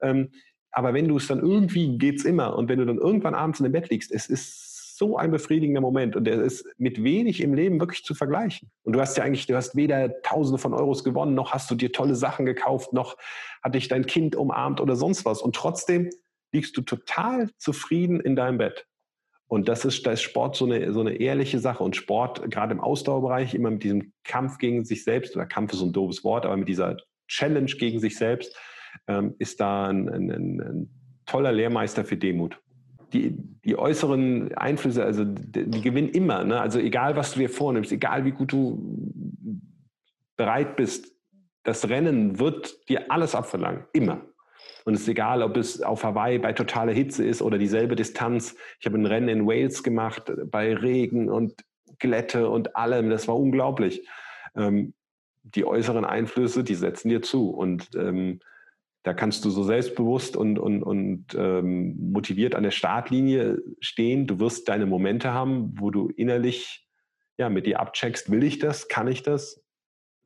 [0.00, 0.30] Ähm,
[0.70, 3.64] aber wenn du es dann irgendwie geht's immer und wenn du dann irgendwann abends in
[3.64, 7.54] dem Bett liegst, es ist so ein befriedigender Moment und der ist mit wenig im
[7.54, 8.70] Leben wirklich zu vergleichen.
[8.82, 11.76] Und du hast ja eigentlich, du hast weder Tausende von Euros gewonnen, noch hast du
[11.76, 13.16] dir tolle Sachen gekauft, noch
[13.62, 15.40] hat dich dein Kind umarmt oder sonst was.
[15.40, 16.10] Und trotzdem
[16.52, 18.86] liegst du total zufrieden in deinem Bett.
[19.46, 21.82] Und das ist, da ist Sport so eine, so eine ehrliche Sache.
[21.82, 25.78] Und Sport, gerade im Ausdauerbereich, immer mit diesem Kampf gegen sich selbst, oder Kampf ist
[25.78, 28.54] so ein doofes Wort, aber mit dieser Challenge gegen sich selbst,
[29.06, 30.90] ähm, ist da ein, ein, ein,
[31.26, 32.58] toller Lehrmeister für Demut.
[33.12, 33.34] Die,
[33.64, 36.44] die äußeren Einflüsse, also die, die gewinnen immer.
[36.44, 36.60] Ne?
[36.60, 39.12] Also egal, was du dir vornimmst, egal wie gut du
[40.36, 41.14] bereit bist,
[41.64, 43.84] das Rennen wird dir alles abverlangen.
[43.92, 44.22] Immer.
[44.84, 48.56] Und es ist egal, ob es auf Hawaii bei totaler Hitze ist oder dieselbe Distanz.
[48.80, 51.62] Ich habe ein Rennen in Wales gemacht bei Regen und
[51.98, 53.10] Glätte und allem.
[53.10, 54.08] Das war unglaublich.
[54.56, 54.94] Ähm,
[55.42, 57.50] die äußeren Einflüsse, die setzen dir zu.
[57.50, 58.40] Und ähm,
[59.02, 64.26] da kannst du so selbstbewusst und, und, und ähm, motiviert an der Startlinie stehen.
[64.26, 66.86] Du wirst deine Momente haben, wo du innerlich
[67.38, 69.62] ja, mit dir abcheckst, will ich das, kann ich das?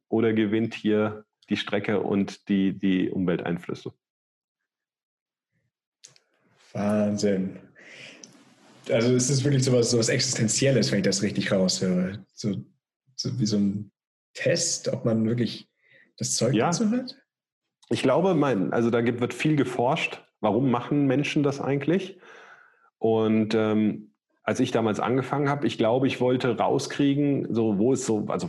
[0.08, 3.92] Oder gewinnt hier die Strecke und die, die Umwelteinflüsse?
[6.72, 7.58] Wahnsinn.
[8.88, 12.24] Also es ist wirklich sowas, sowas Existenzielles, wenn ich das richtig raushöre.
[12.35, 12.64] So,
[13.14, 13.92] so wie so ein
[14.35, 15.68] Test, ob man wirklich
[16.16, 16.66] das Zeug ja.
[16.66, 17.21] dazu hat?
[17.92, 20.22] Ich glaube, mein, also da wird viel geforscht.
[20.40, 22.18] Warum machen Menschen das eigentlich?
[22.98, 28.07] Und ähm, als ich damals angefangen habe, ich glaube, ich wollte rauskriegen, so wo ist
[28.07, 28.48] so, also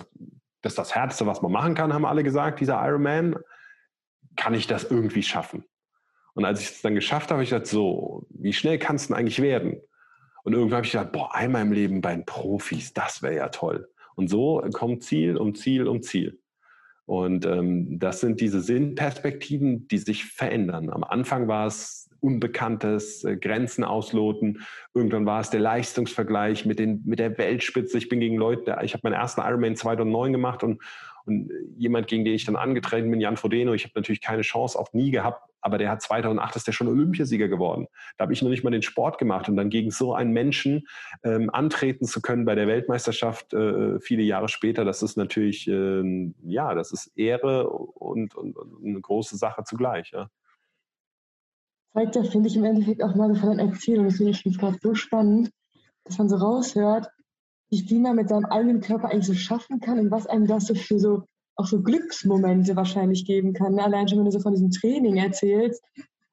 [0.61, 3.35] das ist das Härteste, was man machen kann, haben alle gesagt, dieser Ironman.
[4.35, 5.65] Kann ich das irgendwie schaffen?
[6.33, 9.07] Und als ich es dann geschafft habe, habe ich gesagt, so, wie schnell kann es
[9.07, 9.79] denn eigentlich werden?
[10.43, 13.49] Und irgendwann habe ich gedacht, boah, einmal im Leben bei den Profis, das wäre ja
[13.49, 13.89] toll.
[14.15, 16.39] Und so kommt Ziel um Ziel um Ziel.
[17.05, 20.89] Und ähm, das sind diese Sinnperspektiven, die sich verändern.
[20.89, 24.61] Am Anfang war es Unbekanntes, äh, Grenzen ausloten.
[24.93, 27.97] Irgendwann war es der Leistungsvergleich mit, den, mit der Weltspitze.
[27.97, 30.81] Ich bin gegen Leute, ich habe meinen ersten Ironman 2009 gemacht und,
[31.25, 34.77] und jemand, gegen den ich dann angetreten bin, Jan Frodeno, ich habe natürlich keine Chance,
[34.77, 37.87] auch nie gehabt, aber der hat 2008 ist der schon Olympiasieger geworden.
[38.17, 40.87] Da habe ich noch nicht mal den Sport gemacht und dann gegen so einen Menschen
[41.23, 46.33] ähm, antreten zu können bei der Weltmeisterschaft äh, viele Jahre später, das ist natürlich, äh,
[46.43, 50.11] ja, das ist Ehre und, und, und eine große Sache zugleich.
[50.11, 50.29] Ja.
[51.93, 54.57] Zeigt ja, finde ich, im Endeffekt auch mal so von den Erzählungen, das finde ich
[54.57, 55.51] gerade so spannend,
[56.03, 57.07] dass man so raushört,
[57.73, 60.67] wie viel man mit seinem eigenen Körper eigentlich so schaffen kann und was einem das
[60.67, 61.23] so für so
[61.55, 63.73] auch so Glücksmomente wahrscheinlich geben kann.
[63.75, 63.83] Ne?
[63.83, 65.83] Allein schon, wenn du so von diesem Training erzählst,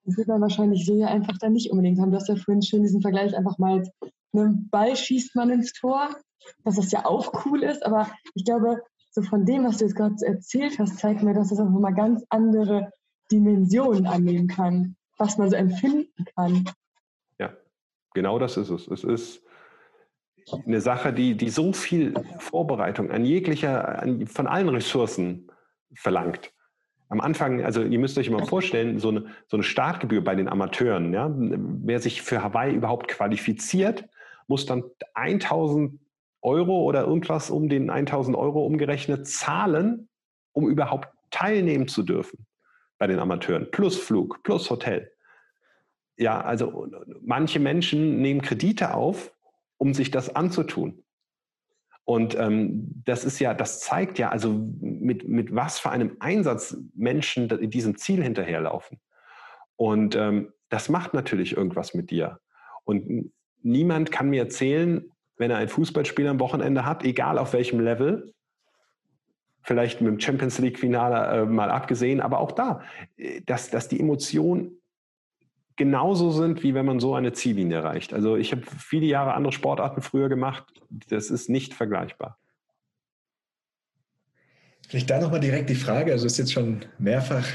[0.05, 2.11] das wird man wahrscheinlich so ja einfach dann nicht unbedingt haben.
[2.11, 3.83] Du hast ja vorhin schön diesen Vergleich einfach mal,
[4.35, 6.15] einen Ball schießt man ins Tor,
[6.65, 9.97] dass das ja auch cool ist, aber ich glaube, so von dem, was du jetzt
[9.97, 12.93] gerade erzählt hast, zeigt mir, dass das einfach mal ganz andere
[13.33, 16.65] Dimensionen annehmen kann, was man so empfinden kann.
[17.39, 17.57] Ja,
[18.15, 18.89] genau das ist es.
[18.89, 19.43] Es ist
[20.67, 25.51] eine Sache, die, die so viel Vorbereitung an jeglicher, an, von allen Ressourcen
[25.95, 26.53] verlangt.
[27.09, 30.49] Am Anfang, also ihr müsst euch mal vorstellen, so eine, so eine Startgebühr bei den
[30.49, 34.09] Amateuren, ja, wer sich für Hawaii überhaupt qualifiziert,
[34.47, 35.99] muss dann 1000
[36.43, 40.09] Euro oder irgendwas um den 1000 Euro umgerechnet zahlen,
[40.53, 42.47] um überhaupt teilnehmen zu dürfen
[42.99, 43.71] bei den Amateuren.
[43.71, 45.11] Plus Flug, plus Hotel.
[46.17, 46.87] Ja, also
[47.23, 49.33] manche Menschen nehmen Kredite auf,
[49.81, 51.03] um sich das anzutun.
[52.05, 56.77] Und ähm, das ist ja, das zeigt ja, also mit, mit was für einem Einsatz
[56.95, 59.01] Menschen diesem Ziel hinterherlaufen.
[59.77, 62.41] Und ähm, das macht natürlich irgendwas mit dir.
[62.85, 67.81] Und niemand kann mir erzählen, wenn er ein Fußballspiel am Wochenende hat, egal auf welchem
[67.81, 68.35] Level,
[69.63, 72.83] vielleicht mit dem Champions League-Finale äh, mal abgesehen, aber auch da,
[73.17, 74.80] äh, dass, dass die Emotionen
[75.81, 78.13] genauso sind, wie wenn man so eine Ziellinie erreicht.
[78.13, 80.63] Also ich habe viele Jahre andere Sportarten früher gemacht,
[81.09, 82.39] das ist nicht vergleichbar.
[84.87, 87.47] Vielleicht da nochmal direkt die Frage, also ist jetzt schon mehrfach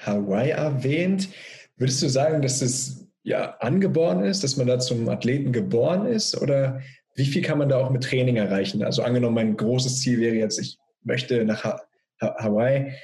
[0.00, 1.28] Hawaii erwähnt.
[1.76, 6.40] Würdest du sagen, dass es ja angeboren ist, dass man da zum Athleten geboren ist
[6.40, 6.80] oder
[7.16, 8.82] wie viel kann man da auch mit Training erreichen?
[8.82, 11.82] Also angenommen, mein großes Ziel wäre jetzt, ich möchte nach ha
[12.22, 12.94] ha Hawaii.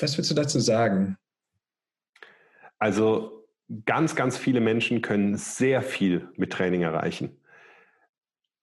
[0.00, 1.16] Was würdest du dazu sagen?
[2.80, 3.37] Also
[3.84, 7.36] ganz, ganz viele Menschen können sehr viel mit Training erreichen.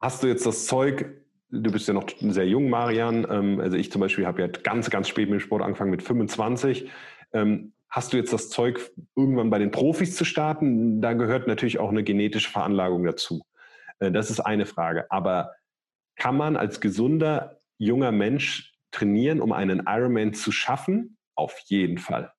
[0.02, 3.92] Hast du jetzt das Zeug, du bist ja noch sehr jung, Marian, ähm, also ich
[3.92, 6.90] zum Beispiel habe ja ganz, ganz spät mit dem Sport angefangen, mit 25.
[7.34, 11.02] Ähm, hast du jetzt das Zeug, irgendwann bei den Profis zu starten?
[11.02, 13.46] Da gehört natürlich auch eine genetische Veranlagung dazu.
[14.00, 15.10] Äh, das ist eine Frage.
[15.12, 15.54] Aber
[16.16, 21.18] kann man als gesunder junger Mensch trainieren, um einen Ironman zu schaffen?
[21.36, 22.32] Auf jeden Fall.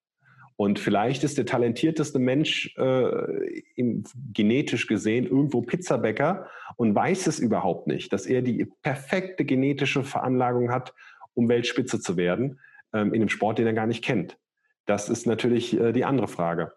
[0.56, 7.38] Und vielleicht ist der talentierteste Mensch äh, im, genetisch gesehen irgendwo Pizzabäcker und weiß es
[7.38, 10.94] überhaupt nicht, dass er die perfekte genetische Veranlagung hat,
[11.34, 12.58] um Weltspitze zu werden,
[12.94, 14.38] ähm, in einem Sport, den er gar nicht kennt.
[14.86, 16.72] Das ist natürlich äh, die andere Frage.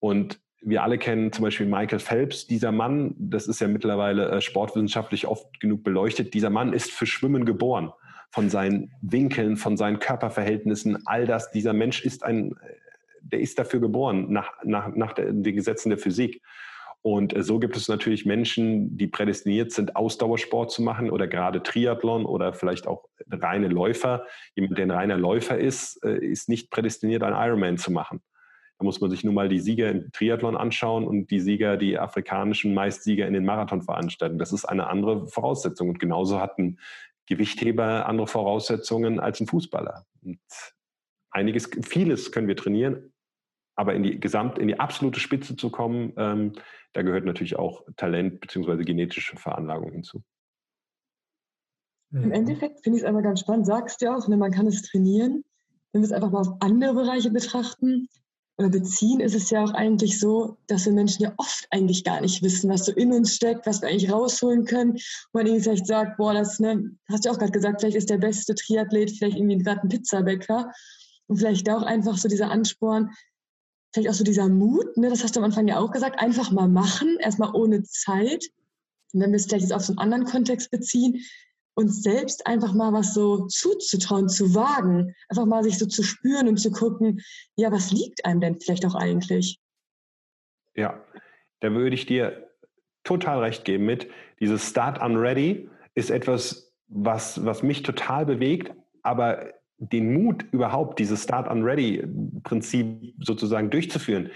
[0.00, 2.46] Und wir alle kennen zum Beispiel Michael Phelps.
[2.46, 7.06] Dieser Mann, das ist ja mittlerweile äh, sportwissenschaftlich oft genug beleuchtet, dieser Mann ist für
[7.06, 7.92] Schwimmen geboren.
[8.32, 11.50] Von seinen Winkeln, von seinen Körperverhältnissen, all das.
[11.50, 12.54] Dieser Mensch ist ein,
[13.22, 16.42] der ist dafür geboren, nach, nach, nach den Gesetzen der Physik.
[17.02, 21.62] Und äh, so gibt es natürlich Menschen, die prädestiniert sind, Ausdauersport zu machen oder gerade
[21.62, 24.26] Triathlon oder vielleicht auch reine Läufer.
[24.54, 28.20] Jemand, der ein reiner Läufer ist, äh, ist nicht prädestiniert, einen Ironman zu machen.
[28.78, 31.98] Da muss man sich nun mal die Sieger im Triathlon anschauen und die Sieger, die
[31.98, 34.38] afrikanischen Meistsieger in den Marathonveranstaltungen.
[34.38, 35.90] Das ist eine andere Voraussetzung.
[35.90, 36.78] Und genauso hat ein
[37.26, 40.06] Gewichtheber andere Voraussetzungen als ein Fußballer.
[40.22, 40.40] Und
[41.30, 43.09] einiges, vieles können wir trainieren,
[43.80, 46.52] aber in die Gesamt, in die absolute Spitze zu kommen, ähm,
[46.92, 48.84] da gehört natürlich auch Talent bzw.
[48.84, 50.22] genetische Veranlagung hinzu.
[52.12, 54.66] Im Endeffekt finde ich es einfach ganz spannend, sagst du ja auch, ne, man kann
[54.66, 55.44] es trainieren.
[55.92, 58.08] Wenn wir es einfach mal auf andere Bereiche betrachten,
[58.60, 62.20] oder beziehen, ist es ja auch eigentlich so, dass wir Menschen ja oft eigentlich gar
[62.20, 64.90] nicht wissen, was so in uns steckt, was wir eigentlich rausholen können.
[64.90, 65.00] Und
[65.32, 68.18] man irgendwie vielleicht sagt, boah, das, ne, hast du auch gerade gesagt, vielleicht ist der
[68.18, 70.70] beste Triathlet vielleicht irgendwie gerade ein Pizzabäcker.
[71.26, 73.08] Und vielleicht auch einfach so dieser Ansporn,
[73.92, 76.50] vielleicht auch so dieser Mut, ne, das hast du am Anfang ja auch gesagt, einfach
[76.50, 78.44] mal machen, erstmal ohne Zeit.
[79.12, 81.20] Und wenn wir es vielleicht jetzt auf so einen anderen Kontext beziehen,
[81.74, 86.48] uns selbst einfach mal was so zuzutrauen, zu wagen, einfach mal sich so zu spüren
[86.48, 87.20] und zu gucken,
[87.56, 89.58] ja, was liegt einem denn vielleicht auch eigentlich?
[90.74, 91.02] Ja,
[91.60, 92.50] da würde ich dir
[93.02, 94.08] total recht geben mit.
[94.40, 98.72] Dieses Start Unready ist etwas, was, was mich total bewegt,
[99.02, 104.30] aber den Mut überhaupt, dieses Start Unready-Prinzip sozusagen durchzuführen,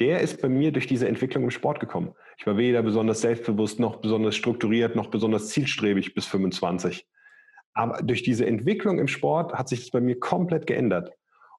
[0.00, 2.14] der ist bei mir durch diese Entwicklung im Sport gekommen.
[2.38, 7.06] Ich war weder besonders selbstbewusst, noch besonders strukturiert, noch besonders zielstrebig bis 25.
[7.74, 11.12] Aber durch diese Entwicklung im Sport hat sich das bei mir komplett geändert.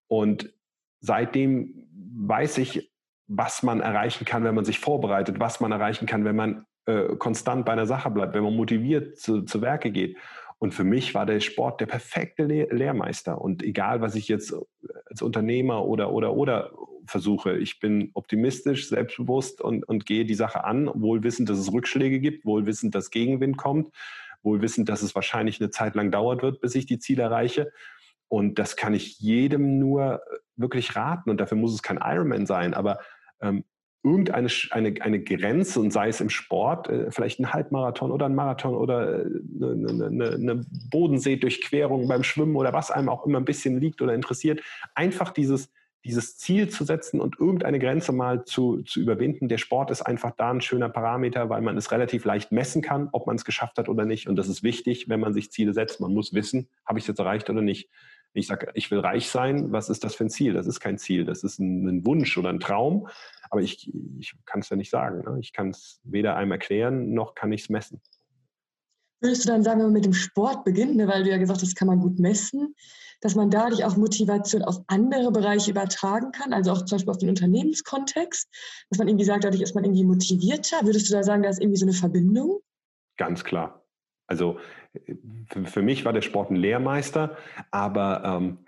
[0.07, 0.51] Und
[0.99, 2.91] seitdem weiß ich,
[3.27, 7.15] was man erreichen kann, wenn man sich vorbereitet, was man erreichen kann, wenn man äh,
[7.15, 10.17] konstant bei einer Sache bleibt, wenn man motiviert zu, zu Werke geht.
[10.62, 13.41] Und für mich war der Sport der perfekte Lehrmeister.
[13.41, 14.54] Und egal, was ich jetzt
[15.06, 16.71] als Unternehmer oder, oder, oder
[17.08, 17.58] versuche.
[17.58, 22.19] Ich bin optimistisch, selbstbewusst und, und gehe die Sache an, wohl wissend, dass es Rückschläge
[22.19, 23.91] gibt, wohl wissend, dass Gegenwind kommt,
[24.43, 27.71] wohl wissend, dass es wahrscheinlich eine Zeit lang dauert wird, bis ich die Ziele erreiche.
[28.28, 30.21] Und das kann ich jedem nur
[30.58, 31.32] wirklich raten.
[31.32, 33.00] Und dafür muss es kein Ironman sein, aber
[33.41, 33.63] ähm,
[34.03, 38.35] irgendeine eine, eine Grenze, und sei es im Sport, äh, vielleicht ein Halbmarathon oder ein
[38.35, 43.45] Marathon oder eine, eine, eine, eine Bodenseedurchquerung beim Schwimmen oder was einem auch immer ein
[43.45, 44.61] bisschen liegt oder interessiert,
[44.95, 45.71] einfach dieses
[46.03, 49.49] dieses Ziel zu setzen und irgendeine Grenze mal zu, zu überwinden.
[49.49, 53.09] Der Sport ist einfach da ein schöner Parameter, weil man es relativ leicht messen kann,
[53.11, 54.27] ob man es geschafft hat oder nicht.
[54.27, 56.01] Und das ist wichtig, wenn man sich Ziele setzt.
[56.01, 57.89] Man muss wissen, habe ich es jetzt erreicht oder nicht.
[58.34, 60.54] Ich sage, ich will reich sein, was ist das für ein Ziel?
[60.54, 63.08] Das ist kein Ziel, das ist ein, ein Wunsch oder ein Traum.
[63.50, 65.24] Aber ich, ich kann es ja nicht sagen.
[65.30, 65.39] Ne?
[65.39, 68.02] Ich kann es weder einem erklären, noch kann ich es messen.
[69.20, 71.62] Würdest du dann sagen, wenn man mit dem Sport beginnt, ne, weil du ja gesagt
[71.62, 72.76] hast, kann man gut messen,
[73.20, 77.20] dass man dadurch auch Motivation auf andere Bereiche übertragen kann, also auch zum Beispiel auf
[77.20, 78.50] den Unternehmenskontext,
[78.89, 80.78] dass man irgendwie sagt, dadurch ist man irgendwie motivierter.
[80.84, 82.62] Würdest du da sagen, da ist irgendwie so eine Verbindung?
[83.17, 83.81] Ganz klar.
[84.32, 84.60] Also
[85.50, 87.36] für, für mich war der Sport ein Lehrmeister,
[87.70, 88.60] aber ähm,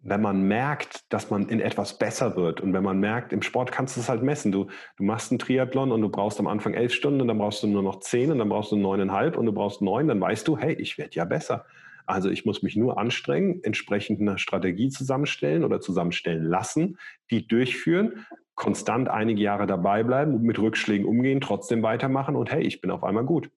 [0.00, 3.70] wenn man merkt, dass man in etwas besser wird und wenn man merkt, im Sport
[3.70, 4.50] kannst du es halt messen.
[4.50, 7.62] Du, du machst einen Triathlon und du brauchst am Anfang elf Stunden und dann brauchst
[7.62, 10.48] du nur noch zehn und dann brauchst du neuneinhalb und du brauchst neun, dann weißt
[10.48, 11.66] du, hey, ich werde ja besser.
[12.06, 16.96] Also ich muss mich nur anstrengen, entsprechend eine Strategie zusammenstellen oder zusammenstellen lassen,
[17.30, 22.80] die durchführen, konstant einige Jahre dabei bleiben, mit Rückschlägen umgehen, trotzdem weitermachen und hey, ich
[22.80, 23.50] bin auf einmal gut.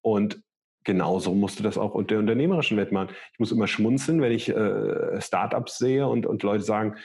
[0.00, 0.42] Und
[0.88, 3.10] genauso musst du das auch unter der unternehmerischen Welt machen.
[3.34, 6.96] Ich muss immer schmunzeln, wenn ich äh, Startups sehe und, und Leute sagen,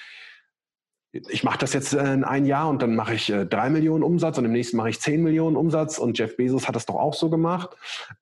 [1.12, 4.38] ich mache das jetzt in ein Jahr und dann mache ich äh, drei Millionen Umsatz
[4.38, 7.14] und im nächsten mache ich zehn Millionen Umsatz und Jeff Bezos hat das doch auch
[7.14, 7.72] so gemacht.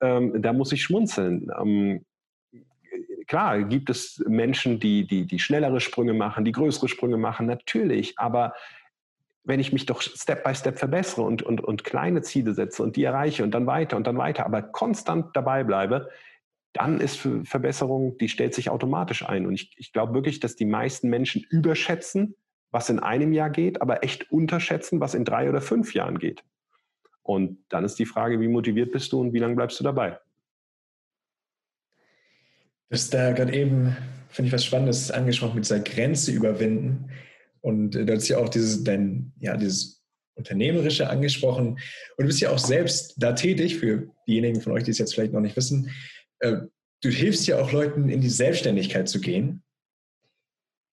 [0.00, 1.48] Ähm, da muss ich schmunzeln.
[1.58, 2.04] Ähm,
[3.28, 8.18] klar gibt es Menschen, die, die, die schnellere Sprünge machen, die größere Sprünge machen, natürlich,
[8.18, 8.52] aber
[9.44, 12.96] wenn ich mich doch Step by Step verbessere und, und, und kleine Ziele setze und
[12.96, 16.08] die erreiche und dann weiter und dann weiter, aber konstant dabei bleibe,
[16.72, 19.46] dann ist Verbesserung, die stellt sich automatisch ein.
[19.46, 22.34] Und ich, ich glaube wirklich, dass die meisten Menschen überschätzen,
[22.70, 26.42] was in einem Jahr geht, aber echt unterschätzen, was in drei oder fünf Jahren geht.
[27.22, 30.18] Und dann ist die Frage, wie motiviert bist du und wie lange bleibst du dabei?
[32.88, 33.96] Du hast da gerade eben,
[34.28, 37.10] finde ich, was Spannendes angesprochen mit dieser Grenze überwinden.
[37.62, 40.02] Und äh, du hast ja auch dieses, dein, ja, dieses
[40.34, 41.68] Unternehmerische angesprochen.
[41.68, 41.78] Und
[42.18, 45.32] du bist ja auch selbst da tätig, für diejenigen von euch, die es jetzt vielleicht
[45.32, 45.90] noch nicht wissen.
[46.40, 46.56] Äh,
[47.02, 49.62] du hilfst ja auch Leuten, in die Selbstständigkeit zu gehen.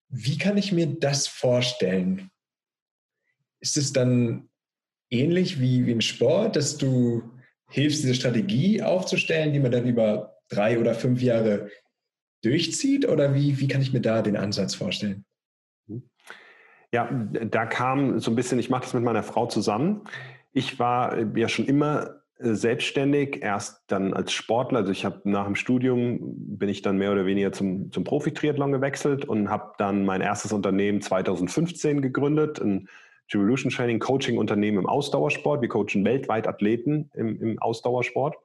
[0.10, 2.32] Wie kann ich mir das vorstellen?
[3.62, 4.50] Ist es dann
[5.10, 7.24] ähnlich wie, wie im Sport, dass du
[7.70, 11.70] hilfst, diese Strategie aufzustellen, die man dann über drei oder fünf Jahre
[12.44, 13.08] durchzieht?
[13.08, 15.26] Oder wie, wie kann ich mir da den Ansatz vorstellen?
[16.92, 20.02] Ja, da kam so ein bisschen, ich mache das mit meiner Frau zusammen.
[20.54, 24.80] Ich war äh, ja schon immer äh, selbstständig, erst dann als Sportler.
[24.80, 26.20] Also ich habe nach dem Studium
[26.58, 30.52] bin ich dann mehr oder weniger zum, zum Profi-Triathlon gewechselt und habe dann mein erstes
[30.52, 32.88] Unternehmen 2015 gegründet, ein
[33.32, 35.62] Revolution Training Coaching Unternehmen im Ausdauersport.
[35.62, 38.36] Wir coachen weltweit Athleten im, im Ausdauersport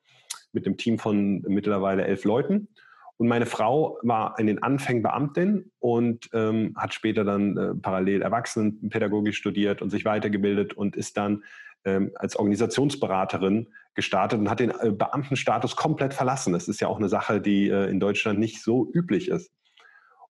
[0.52, 2.68] mit einem Team von mittlerweile elf Leuten.
[3.16, 8.22] Und meine Frau war in den Anfängen Beamtin und ähm, hat später dann äh, parallel
[8.22, 11.44] Erwachsenenpädagogik studiert und sich weitergebildet und ist dann
[11.84, 16.52] ähm, als Organisationsberaterin gestartet und hat den äh, Beamtenstatus komplett verlassen.
[16.52, 19.52] Das ist ja auch eine Sache, die äh, in Deutschland nicht so üblich ist.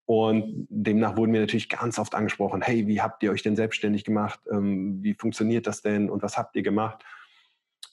[0.07, 4.05] Und demnach wurden wir natürlich ganz oft angesprochen, hey, wie habt ihr euch denn selbstständig
[4.05, 4.39] gemacht?
[4.51, 7.03] Ähm, wie funktioniert das denn und was habt ihr gemacht?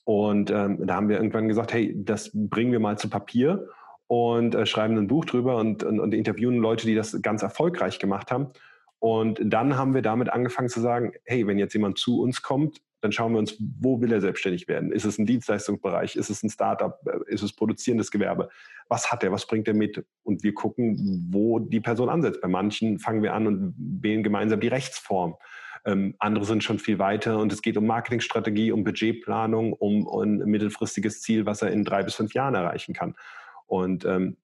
[0.04, 3.70] Und ähm, da haben wir irgendwann gesagt, hey, das bringen wir mal zu Papier
[4.12, 7.98] und äh, schreiben ein Buch drüber und, und, und interviewen Leute, die das ganz erfolgreich
[7.98, 8.48] gemacht haben.
[9.00, 12.82] Und dann haben wir damit angefangen zu sagen, hey, wenn jetzt jemand zu uns kommt,
[13.00, 14.92] dann schauen wir uns, wo will er selbstständig werden?
[14.92, 16.18] Ist es ein Dienstleistungsbereich?
[16.18, 17.00] Ist es ein Startup?
[17.28, 18.50] Ist es produzierendes Gewerbe?
[18.90, 19.32] Was hat er?
[19.32, 20.06] Was bringt er mit?
[20.24, 22.42] Und wir gucken, wo die Person ansetzt.
[22.42, 25.38] Bei manchen fangen wir an und wählen gemeinsam die Rechtsform.
[25.86, 30.22] Ähm, andere sind schon viel weiter und es geht um Marketingstrategie, um Budgetplanung, um, um
[30.22, 33.16] ein mittelfristiges Ziel, was er in drei bis fünf Jahren erreichen kann.
[33.72, 34.36] Und ähm,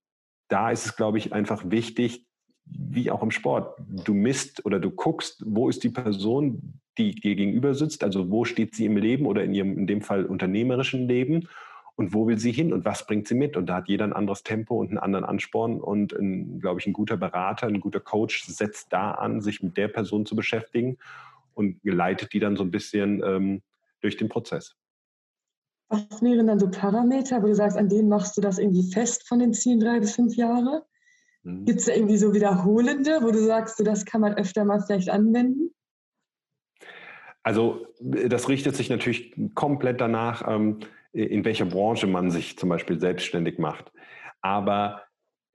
[0.48, 2.26] da ist es, glaube ich, einfach wichtig,
[2.64, 3.78] wie auch im Sport.
[4.06, 8.46] Du misst oder du guckst, wo ist die Person, die dir gegenüber sitzt, also wo
[8.46, 11.50] steht sie im Leben oder in ihrem, in dem Fall unternehmerischen Leben
[11.98, 13.58] und wo will sie hin und was bringt sie mit?
[13.58, 16.88] Und da hat jeder ein anderes Tempo und einen anderen Ansporn und, ein, glaube ich,
[16.88, 21.00] ein guter Berater, ein guter Coach setzt da an, sich mit der Person zu beschäftigen
[21.54, 23.62] und geleitet die dann so ein bisschen ähm,
[24.00, 24.78] durch den Prozess.
[25.90, 29.28] Was wären dann so Parameter, wo du sagst, an denen machst du das irgendwie fest
[29.28, 30.86] von den Zielen drei bis fünf Jahre?
[31.44, 31.66] Mhm.
[31.66, 34.82] Gibt es da irgendwie so wiederholende, wo du sagst, so, das kann man öfter mal
[34.82, 35.72] vielleicht anwenden?
[37.44, 40.80] Also das richtet sich natürlich komplett danach, ähm,
[41.14, 43.94] in welcher Branche man sich zum Beispiel selbstständig macht.
[44.42, 45.04] Aber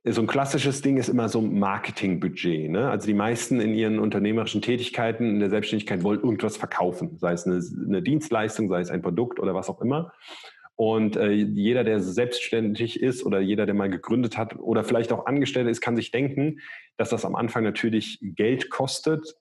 [0.04, 2.70] so ein klassisches Ding ist immer so Marketingbudget.
[2.70, 2.90] Ne?
[2.90, 7.46] Also die meisten in ihren unternehmerischen Tätigkeiten in der Selbstständigkeit wollen irgendwas verkaufen, sei es
[7.46, 10.12] eine, eine Dienstleistung, sei es ein Produkt oder was auch immer.
[10.74, 15.26] Und äh, jeder, der selbstständig ist oder jeder, der mal gegründet hat oder vielleicht auch
[15.26, 16.58] Angestellter ist, kann sich denken,
[16.96, 19.36] dass das am Anfang natürlich Geld kostet,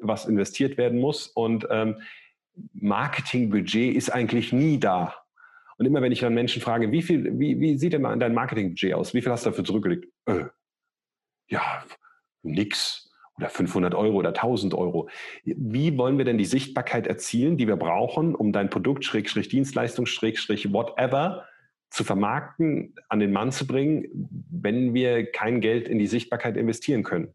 [0.00, 1.26] was investiert werden muss.
[1.26, 1.96] Und ähm,
[2.72, 5.14] Marketingbudget ist eigentlich nie da.
[5.78, 8.94] Und immer wenn ich dann Menschen frage, wie viel, wie, wie sieht denn dein Marketingbudget
[8.94, 9.14] aus?
[9.14, 10.08] Wie viel hast du dafür zurückgelegt?
[10.26, 10.44] Äh,
[11.48, 11.84] ja,
[12.42, 13.02] nix.
[13.38, 15.10] Oder 500 Euro oder 1000 Euro.
[15.44, 20.06] Wie wollen wir denn die Sichtbarkeit erzielen, die wir brauchen, um dein Produkt, Schrägstrich Dienstleistung,
[20.06, 21.44] Schrägstrich whatever,
[21.90, 24.06] zu vermarkten, an den Mann zu bringen,
[24.50, 27.34] wenn wir kein Geld in die Sichtbarkeit investieren können?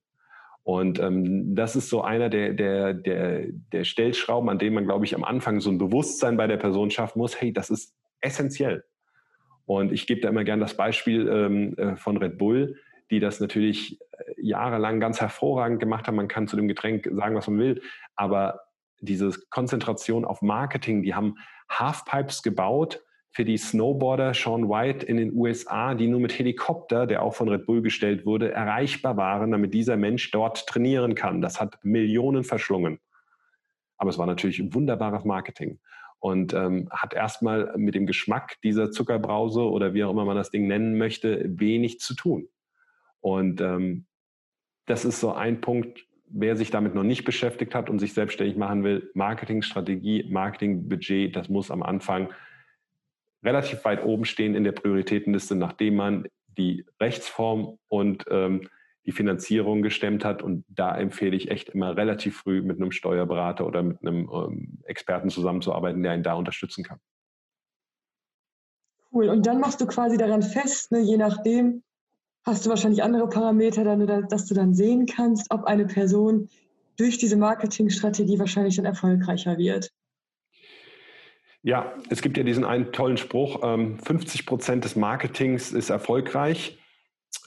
[0.63, 5.05] Und ähm, das ist so einer der, der, der, der Stellschrauben, an dem man, glaube
[5.05, 8.83] ich, am Anfang so ein Bewusstsein bei der Person schaffen muss, hey, das ist essentiell.
[9.65, 12.77] Und ich gebe da immer gern das Beispiel ähm, äh, von Red Bull,
[13.09, 16.15] die das natürlich äh, jahrelang ganz hervorragend gemacht haben.
[16.15, 17.81] Man kann zu dem Getränk sagen, was man will,
[18.15, 18.61] aber
[18.99, 21.35] diese Konzentration auf Marketing, die haben
[21.69, 23.01] Halfpipes gebaut,
[23.33, 27.47] für die Snowboarder Sean White in den USA, die nur mit Helikopter, der auch von
[27.47, 31.41] Red Bull gestellt wurde, erreichbar waren, damit dieser Mensch dort trainieren kann.
[31.41, 32.99] Das hat Millionen verschlungen.
[33.97, 35.79] Aber es war natürlich wunderbares Marketing
[36.21, 40.51] und ähm, hat erstmal mit dem Geschmack dieser Zuckerbrause oder wie auch immer man das
[40.51, 42.47] Ding nennen möchte, wenig zu tun.
[43.21, 44.05] Und ähm,
[44.85, 48.55] das ist so ein Punkt, wer sich damit noch nicht beschäftigt hat und sich selbstständig
[48.55, 52.29] machen will, Marketingstrategie, Marketingbudget, das muss am Anfang
[53.43, 58.67] relativ weit oben stehen in der Prioritätenliste, nachdem man die Rechtsform und ähm,
[59.05, 60.41] die Finanzierung gestemmt hat.
[60.41, 64.79] Und da empfehle ich echt immer relativ früh mit einem Steuerberater oder mit einem ähm,
[64.83, 66.99] Experten zusammenzuarbeiten, der einen da unterstützen kann.
[69.11, 69.29] Cool.
[69.29, 71.83] Und dann machst du quasi daran fest, ne, je nachdem,
[72.43, 76.49] hast du wahrscheinlich andere Parameter, dann, dass du dann sehen kannst, ob eine Person
[76.97, 79.91] durch diese Marketingstrategie wahrscheinlich dann erfolgreicher wird.
[81.63, 86.80] Ja, es gibt ja diesen einen tollen Spruch, 50 ähm, Prozent des Marketings ist erfolgreich.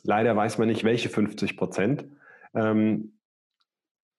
[0.04, 2.04] Leider weiß man nicht, welche 50 Prozent.
[2.54, 3.14] Ähm,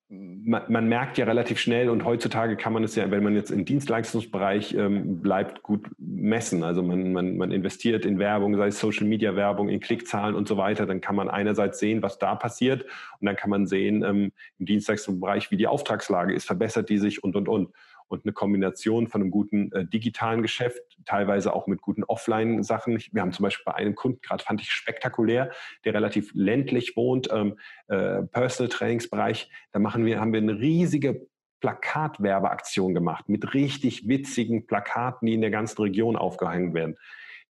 [0.07, 3.49] man, man, merkt ja relativ schnell und heutzutage kann man es ja, wenn man jetzt
[3.49, 6.63] im Dienstleistungsbereich ähm, bleibt, gut messen.
[6.63, 10.47] Also man, man, man investiert in Werbung, sei es Social Media Werbung, in Klickzahlen und
[10.47, 10.85] so weiter.
[10.85, 12.83] Dann kann man einerseits sehen, was da passiert
[13.19, 17.23] und dann kann man sehen ähm, im Dienstleistungsbereich, wie die Auftragslage ist, verbessert die sich
[17.23, 17.69] und und und
[18.07, 23.03] und eine Kombination von einem guten äh, digitalen Geschäft, teilweise auch mit guten Offline-Sachen.
[23.11, 25.51] Wir haben zum Beispiel bei einem Kunden, gerade fand ich spektakulär,
[25.83, 29.49] der relativ ländlich wohnt, ähm, äh, Personal Trainingsbereich.
[29.71, 31.27] Da machen wir, haben wir eine riesige
[31.61, 36.95] Plakatwerbeaktion gemacht mit richtig witzigen Plakaten, die in der ganzen Region aufgehängt werden.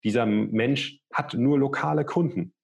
[0.03, 2.54] Dieser Mensch hat nur lokale Kunden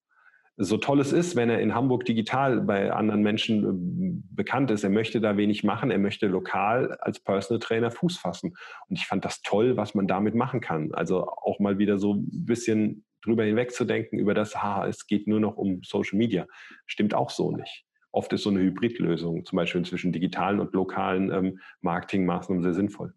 [0.58, 4.84] so toll es ist, wenn er in Hamburg digital bei anderen Menschen äh, bekannt ist,
[4.84, 8.54] er möchte da wenig machen, er möchte lokal als Personal Trainer Fuß fassen.
[8.88, 10.94] Und ich fand das toll, was man damit machen kann.
[10.94, 15.40] Also auch mal wieder so ein bisschen drüber hinwegzudenken über das, ha, es geht nur
[15.40, 16.48] noch um Social Media.
[16.86, 17.86] Stimmt auch so nicht.
[18.12, 23.14] Oft ist so eine Hybridlösung, zum Beispiel zwischen digitalen und lokalen ähm, Marketingmaßnahmen sehr sinnvoll.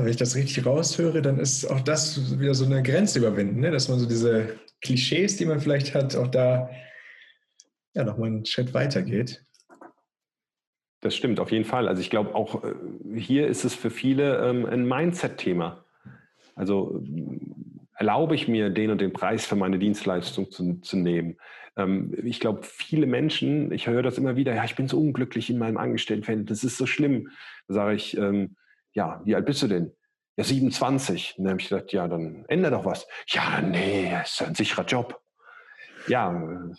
[0.00, 3.70] Wenn ich das richtig raushöre, dann ist auch das wieder so eine Grenze überwinden, ne?
[3.70, 6.70] dass man so diese Klischees, die man vielleicht hat, auch da
[7.94, 9.44] ja, nochmal einen Schritt weiter geht.
[11.00, 11.88] Das stimmt, auf jeden Fall.
[11.88, 12.74] Also ich glaube, auch äh,
[13.18, 15.84] hier ist es für viele ähm, ein Mindset-Thema.
[16.54, 17.02] Also
[17.94, 21.36] erlaube ich mir, den und den Preis für meine Dienstleistung zu, zu nehmen.
[21.76, 25.50] Ähm, ich glaube, viele Menschen, ich höre das immer wieder, ja, ich bin so unglücklich
[25.50, 27.30] in meinem Angestelltenverhältnis, das ist so schlimm.
[27.68, 28.56] Da sage ich, ähm,
[28.92, 29.92] ja, wie alt bist du denn?
[30.36, 31.34] Ja, 27.
[31.36, 33.06] Und dann habe ich gesagt, ja, dann ändere doch was.
[33.26, 35.20] Ja, nee, ist ein sicherer Job.
[36.08, 36.70] Ja,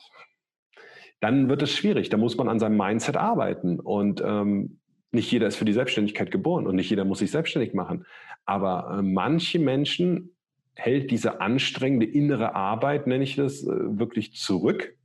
[1.21, 2.09] dann wird es schwierig.
[2.09, 3.79] Da muss man an seinem Mindset arbeiten.
[3.79, 4.79] Und ähm,
[5.11, 8.05] nicht jeder ist für die Selbstständigkeit geboren und nicht jeder muss sich selbstständig machen.
[8.45, 10.35] Aber äh, manche Menschen
[10.75, 14.97] hält diese anstrengende innere Arbeit, nenne ich das, äh, wirklich zurück,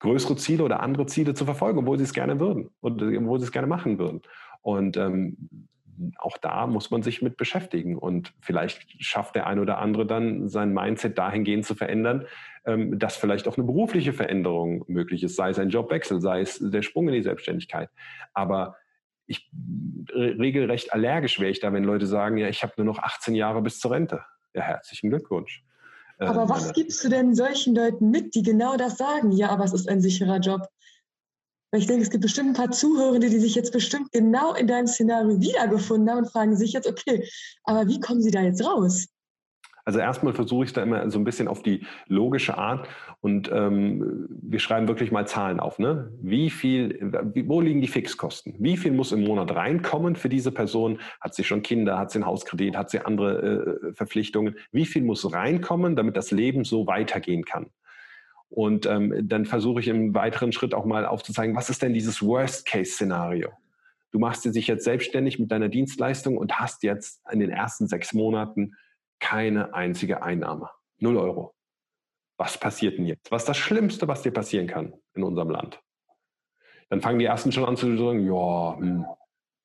[0.00, 3.46] größere Ziele oder andere Ziele zu verfolgen, obwohl sie es gerne würden und obwohl sie
[3.46, 4.22] es gerne machen würden.
[4.60, 5.36] Und ähm,
[6.18, 7.96] auch da muss man sich mit beschäftigen.
[7.96, 12.26] Und vielleicht schafft der ein oder andere dann sein Mindset dahingehend zu verändern,
[12.64, 16.58] ähm, dass vielleicht auch eine berufliche Veränderung möglich ist, sei es ein Jobwechsel, sei es
[16.58, 17.90] der Sprung in die Selbstständigkeit.
[18.34, 18.76] Aber
[19.26, 19.50] ich
[20.14, 23.60] regelrecht allergisch wäre ich da, wenn Leute sagen, ja, ich habe nur noch 18 Jahre
[23.62, 24.22] bis zur Rente.
[24.54, 25.64] Ja, herzlichen Glückwunsch.
[26.18, 29.32] Aber ähm, was gibst du denn solchen Leuten mit, die genau das sagen?
[29.32, 30.68] Ja, aber es ist ein sicherer Job.
[31.76, 34.66] Weil ich denke, es gibt bestimmt ein paar Zuhörende, die sich jetzt bestimmt genau in
[34.66, 37.28] deinem Szenario wiedergefunden haben und fragen sich jetzt, okay,
[37.64, 39.08] aber wie kommen sie da jetzt raus?
[39.84, 42.88] Also erstmal versuche ich da immer so ein bisschen auf die logische Art
[43.20, 45.78] und ähm, wir schreiben wirklich mal Zahlen auf.
[45.78, 46.10] Ne?
[46.22, 47.12] Wie viel,
[47.44, 48.54] wo liegen die Fixkosten?
[48.58, 50.98] Wie viel muss im Monat reinkommen für diese Person?
[51.20, 51.98] Hat sie schon Kinder?
[51.98, 52.74] Hat sie einen Hauskredit?
[52.74, 54.56] Hat sie andere äh, Verpflichtungen?
[54.72, 57.66] Wie viel muss reinkommen, damit das Leben so weitergehen kann?
[58.48, 62.22] Und ähm, dann versuche ich im weiteren Schritt auch mal aufzuzeigen, was ist denn dieses
[62.22, 63.50] Worst-Case-Szenario?
[64.12, 67.86] Du machst dir sich jetzt selbstständig mit deiner Dienstleistung und hast jetzt in den ersten
[67.86, 68.74] sechs Monaten
[69.18, 70.70] keine einzige Einnahme.
[70.98, 71.54] Null Euro.
[72.38, 73.30] Was passiert denn jetzt?
[73.30, 75.80] Was ist das Schlimmste, was dir passieren kann in unserem Land?
[76.88, 79.04] Dann fangen die ersten schon an zu sagen, ja, hm,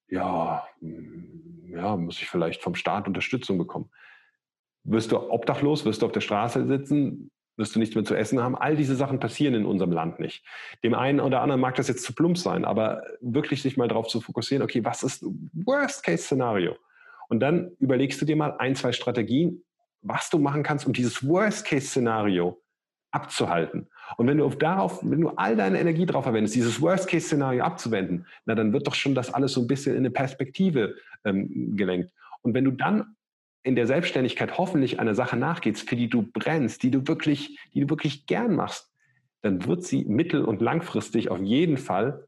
[0.08, 3.92] ja, hm, ja, muss ich vielleicht vom Staat Unterstützung bekommen.
[4.84, 8.41] Wirst du obdachlos, wirst du auf der Straße sitzen, wirst du nichts mehr zu essen
[8.41, 8.56] haben.
[8.56, 10.43] All diese Sachen passieren in unserem Land nicht.
[10.84, 14.08] Dem einen oder anderen mag das jetzt zu plump sein, aber wirklich sich mal darauf
[14.08, 15.24] zu fokussieren, okay, was ist
[15.54, 16.76] Worst-Case-Szenario?
[17.30, 19.64] Und dann überlegst du dir mal ein, zwei Strategien,
[20.02, 22.62] was du machen kannst, um dieses Worst-Case-Szenario
[23.12, 23.89] abzuhalten.
[24.18, 28.26] Und wenn du auf darauf, wenn du all deine Energie darauf verwendest, dieses Worst-Case-Szenario abzuwenden,
[28.45, 32.12] na dann wird doch schon das alles so ein bisschen in eine Perspektive ähm, gelenkt.
[32.41, 33.16] Und wenn du dann
[33.64, 37.82] in der Selbstständigkeit hoffentlich einer Sache nachgehst, für die du brennst, die du wirklich, die
[37.82, 38.91] du wirklich gern machst,
[39.41, 42.28] dann wird sie mittel- und langfristig auf jeden Fall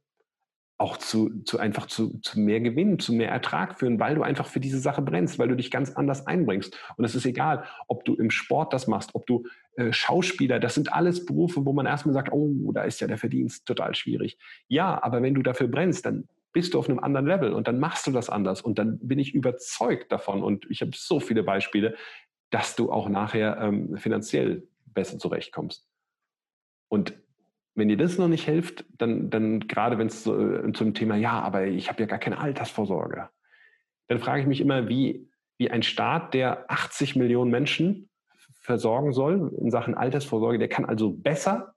[0.78, 4.48] auch zu, zu einfach zu, zu mehr Gewinn, zu mehr Ertrag führen, weil du einfach
[4.48, 6.78] für diese Sache brennst, weil du dich ganz anders einbringst.
[6.98, 9.46] Und es ist egal, ob du im Sport das machst, ob du
[9.78, 13.18] äh, Schauspieler, das sind alles Berufe, wo man erstmal sagt, oh, da ist ja der
[13.18, 14.38] Verdienst total schwierig.
[14.68, 17.80] Ja, aber wenn du dafür brennst, dann bist du auf einem anderen Level und dann
[17.80, 18.62] machst du das anders.
[18.62, 21.96] Und dann bin ich überzeugt davon, und ich habe so viele Beispiele,
[22.52, 25.88] dass du auch nachher ähm, finanziell besser zurechtkommst.
[26.88, 27.20] Und
[27.76, 31.16] wenn dir das noch nicht hilft, dann, dann gerade wenn es so, äh, zum Thema,
[31.16, 33.30] ja, aber ich habe ja gar keine Altersvorsorge,
[34.08, 35.28] dann frage ich mich immer, wie,
[35.58, 38.10] wie ein Staat, der 80 Millionen Menschen
[38.62, 41.74] versorgen soll in Sachen Altersvorsorge, der kann also besser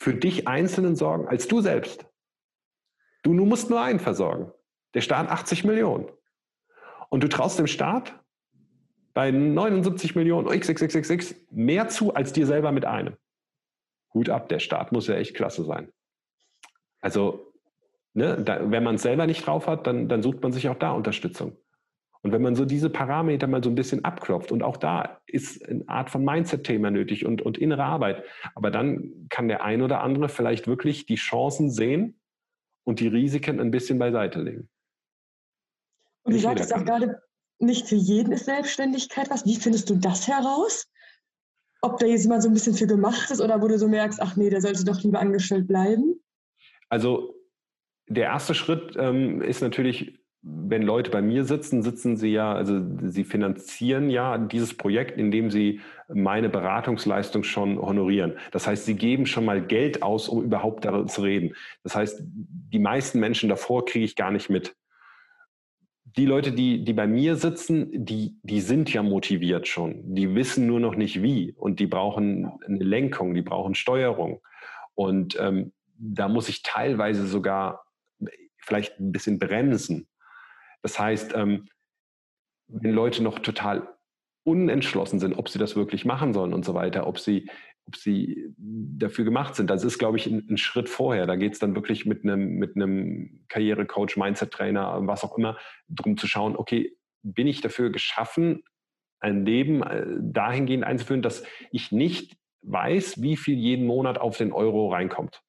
[0.00, 2.07] für dich Einzelnen sorgen als du selbst.
[3.28, 4.50] Du, du musst nur einen versorgen.
[4.94, 6.06] Der Staat 80 Millionen.
[7.10, 8.18] Und du traust dem Staat
[9.12, 13.18] bei 79 Millionen XXXX mehr zu als dir selber mit einem.
[14.14, 15.92] Hut ab, der Staat muss ja echt klasse sein.
[17.02, 17.52] Also,
[18.14, 20.78] ne, da, wenn man es selber nicht drauf hat, dann, dann sucht man sich auch
[20.78, 21.54] da Unterstützung.
[22.22, 25.68] Und wenn man so diese Parameter mal so ein bisschen abklopft, und auch da ist
[25.68, 28.24] eine Art von Mindset-Thema nötig und, und innere Arbeit,
[28.54, 32.17] aber dann kann der ein oder andere vielleicht wirklich die Chancen sehen
[32.88, 34.68] und die Risiken ein bisschen beiseite legen.
[36.22, 37.20] Und du sagtest auch gerade,
[37.58, 39.44] nicht für jeden ist Selbstständigkeit was.
[39.44, 40.86] Wie findest du das heraus?
[41.80, 44.20] ob da jetzt mal so ein bisschen für gemacht ist oder wo du so merkst,
[44.20, 46.20] ach nee, der sollte doch lieber angestellt bleiben?
[46.88, 47.34] Also
[48.08, 50.17] der erste Schritt ähm, ist natürlich,
[50.50, 55.50] wenn Leute bei mir sitzen, sitzen sie ja, also sie finanzieren ja dieses Projekt, indem
[55.50, 58.34] sie meine Beratungsleistung schon honorieren.
[58.52, 61.54] Das heißt, sie geben schon mal Geld aus, um überhaupt darüber zu reden.
[61.82, 64.74] Das heißt, die meisten Menschen davor kriege ich gar nicht mit
[66.16, 70.14] die Leute, die, die bei mir sitzen, die, die sind ja motiviert schon.
[70.14, 74.40] Die wissen nur noch nicht wie und die brauchen eine Lenkung, die brauchen Steuerung.
[74.94, 77.84] Und ähm, da muss ich teilweise sogar
[78.56, 80.07] vielleicht ein bisschen bremsen.
[80.82, 81.68] Das heißt, ähm,
[82.68, 83.96] wenn Leute noch total
[84.44, 87.48] unentschlossen sind, ob sie das wirklich machen sollen und so weiter, ob sie
[87.88, 89.70] ob sie dafür gemacht sind.
[89.70, 91.26] Das ist, glaube ich, ein, ein Schritt vorher.
[91.26, 95.56] Da geht es dann wirklich mit einem, mit einem Karrierecoach, Mindset-Trainer, was auch immer,
[95.88, 98.62] darum zu schauen, okay, bin ich dafür geschaffen,
[99.20, 104.52] ein Leben äh, dahingehend einzuführen, dass ich nicht weiß, wie viel jeden Monat auf den
[104.52, 105.42] Euro reinkommt.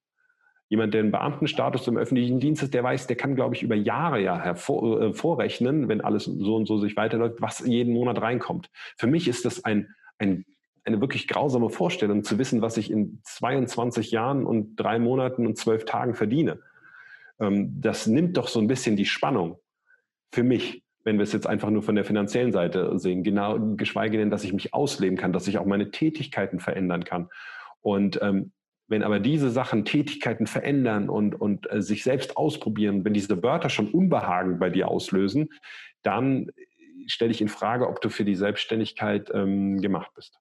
[0.70, 3.76] Jemand, der einen Beamtenstatus im öffentlichen Dienst ist, der weiß, der kann, glaube ich, über
[3.76, 8.22] Jahre ja hervor, äh, vorrechnen, wenn alles so und so sich weiterläuft, was jeden Monat
[8.22, 8.70] reinkommt.
[8.96, 10.46] Für mich ist das ein, ein
[10.86, 15.58] eine wirklich grausame Vorstellung, zu wissen, was ich in 22 Jahren und drei Monaten und
[15.58, 16.60] zwölf Tagen verdiene.
[17.40, 19.58] Ähm, das nimmt doch so ein bisschen die Spannung
[20.32, 23.24] für mich, wenn wir es jetzt einfach nur von der finanziellen Seite sehen.
[23.24, 27.30] Genau, geschweige denn, dass ich mich ausleben kann, dass ich auch meine Tätigkeiten verändern kann.
[27.82, 28.52] Und ähm,
[28.90, 33.70] wenn aber diese Sachen Tätigkeiten verändern und, und äh, sich selbst ausprobieren, wenn diese Wörter
[33.70, 35.50] schon Unbehagen bei dir auslösen,
[36.02, 36.52] dann
[37.08, 40.40] stelle ich in Frage, ob du für die Selbstständigkeit ähm, gemacht bist.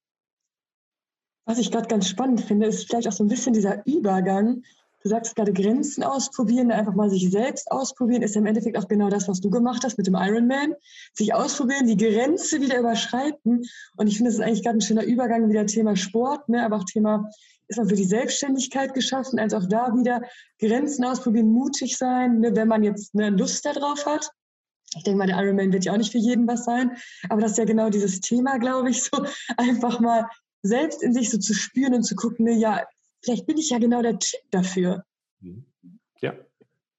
[1.47, 4.63] Was ich gerade ganz spannend finde, ist vielleicht auch so ein bisschen dieser Übergang.
[5.03, 9.09] Du sagst gerade Grenzen ausprobieren, einfach mal sich selbst ausprobieren, ist im Endeffekt auch genau
[9.09, 10.75] das, was du gemacht hast mit dem Ironman.
[11.15, 13.65] Sich ausprobieren, die Grenze wieder überschreiten.
[13.97, 16.65] Und ich finde, das ist eigentlich gerade ein schöner Übergang wieder Thema Sport, ne?
[16.65, 17.31] aber auch Thema,
[17.69, 20.23] ist man für die Selbstständigkeit geschaffen, als auch da wieder
[20.59, 22.57] Grenzen ausprobieren, mutig sein, ne?
[22.57, 24.31] wenn man jetzt eine Lust darauf hat.
[24.97, 26.97] Ich denke mal, der Ironman wird ja auch nicht für jeden was sein,
[27.29, 29.25] aber das ist ja genau dieses Thema, glaube ich, so
[29.59, 30.27] einfach mal
[30.63, 32.83] selbst in sich so zu spüren und zu gucken, ne, ja,
[33.23, 35.05] vielleicht bin ich ja genau der Typ dafür.
[35.41, 35.65] Mhm.
[36.21, 36.35] Ja.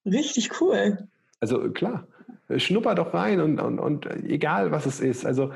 [0.05, 1.07] Richtig cool.
[1.39, 2.07] Also klar,
[2.57, 5.25] schnupper doch rein und, und, und egal was es ist.
[5.25, 5.51] Also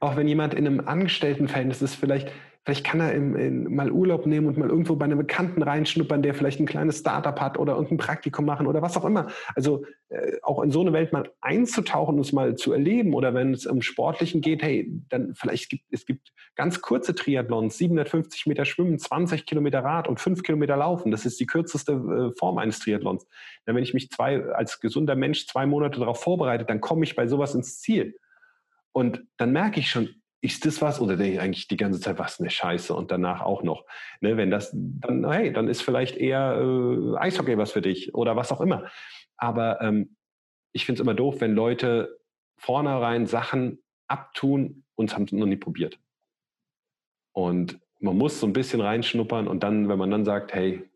[0.00, 2.30] auch wenn jemand in einem Angestelltenverhältnis ist, vielleicht
[2.64, 6.22] Vielleicht kann er im, in, mal Urlaub nehmen und mal irgendwo bei einem Bekannten reinschnuppern,
[6.22, 9.26] der vielleicht ein kleines Startup hat oder irgendein Praktikum machen oder was auch immer.
[9.54, 13.34] Also äh, auch in so eine Welt mal einzutauchen und es mal zu erleben oder
[13.34, 18.46] wenn es um Sportlichen geht, hey, dann vielleicht gibt es gibt ganz kurze Triathlons, 750
[18.46, 21.10] Meter Schwimmen, 20 Kilometer Rad und 5 Kilometer Laufen.
[21.10, 23.26] Das ist die kürzeste äh, Form eines Triathlons.
[23.66, 27.14] Ja, wenn ich mich zwei als gesunder Mensch zwei Monate darauf vorbereite, dann komme ich
[27.14, 28.16] bei sowas ins Ziel.
[28.92, 30.08] Und dann merke ich schon,
[30.44, 33.40] ist das was oder denke ich eigentlich die ganze Zeit, was eine Scheiße und danach
[33.40, 33.86] auch noch.
[34.20, 38.36] Ne, wenn das, dann, hey, dann ist vielleicht eher äh, Eishockey was für dich oder
[38.36, 38.90] was auch immer.
[39.38, 40.16] Aber ähm,
[40.72, 42.20] ich finde es immer doof, wenn Leute
[42.58, 45.98] vornherein Sachen abtun und haben es noch nie probiert.
[47.32, 50.90] Und man muss so ein bisschen reinschnuppern und dann, wenn man dann sagt, hey,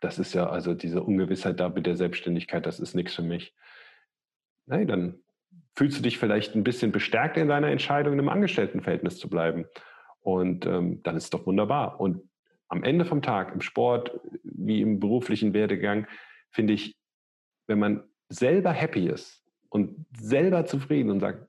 [0.00, 3.54] das ist ja also diese Ungewissheit da mit der Selbstständigkeit, das ist nichts für mich.
[4.66, 5.22] Nein, dann
[5.76, 9.66] fühlst du dich vielleicht ein bisschen bestärkt in deiner Entscheidung, in einem Angestelltenverhältnis zu bleiben.
[10.20, 12.00] Und ähm, dann ist es doch wunderbar.
[12.00, 12.22] Und
[12.68, 16.06] am Ende vom Tag, im Sport wie im beruflichen Werdegang,
[16.50, 16.96] finde ich,
[17.66, 21.48] wenn man selber happy ist und selber zufrieden und sagt,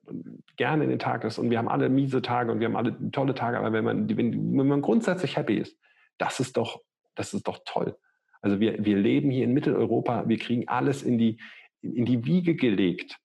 [0.56, 3.12] gerne in den Tag ist und wir haben alle miese Tage und wir haben alle
[3.12, 5.78] tolle Tage, aber wenn man, wenn, wenn man grundsätzlich happy ist,
[6.18, 6.82] das ist doch,
[7.16, 7.98] das ist doch toll.
[8.42, 11.40] Also wir, wir leben hier in Mitteleuropa, wir kriegen alles in die,
[11.82, 13.18] in die Wiege gelegt.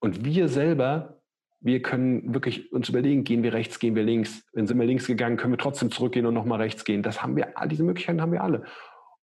[0.00, 1.22] Und wir selber,
[1.60, 4.46] wir können wirklich uns überlegen, gehen wir rechts, gehen wir links.
[4.52, 7.02] Wenn sind wir links gegangen, können wir trotzdem zurückgehen und nochmal rechts gehen.
[7.02, 8.64] Das haben wir, diese Möglichkeiten haben wir alle.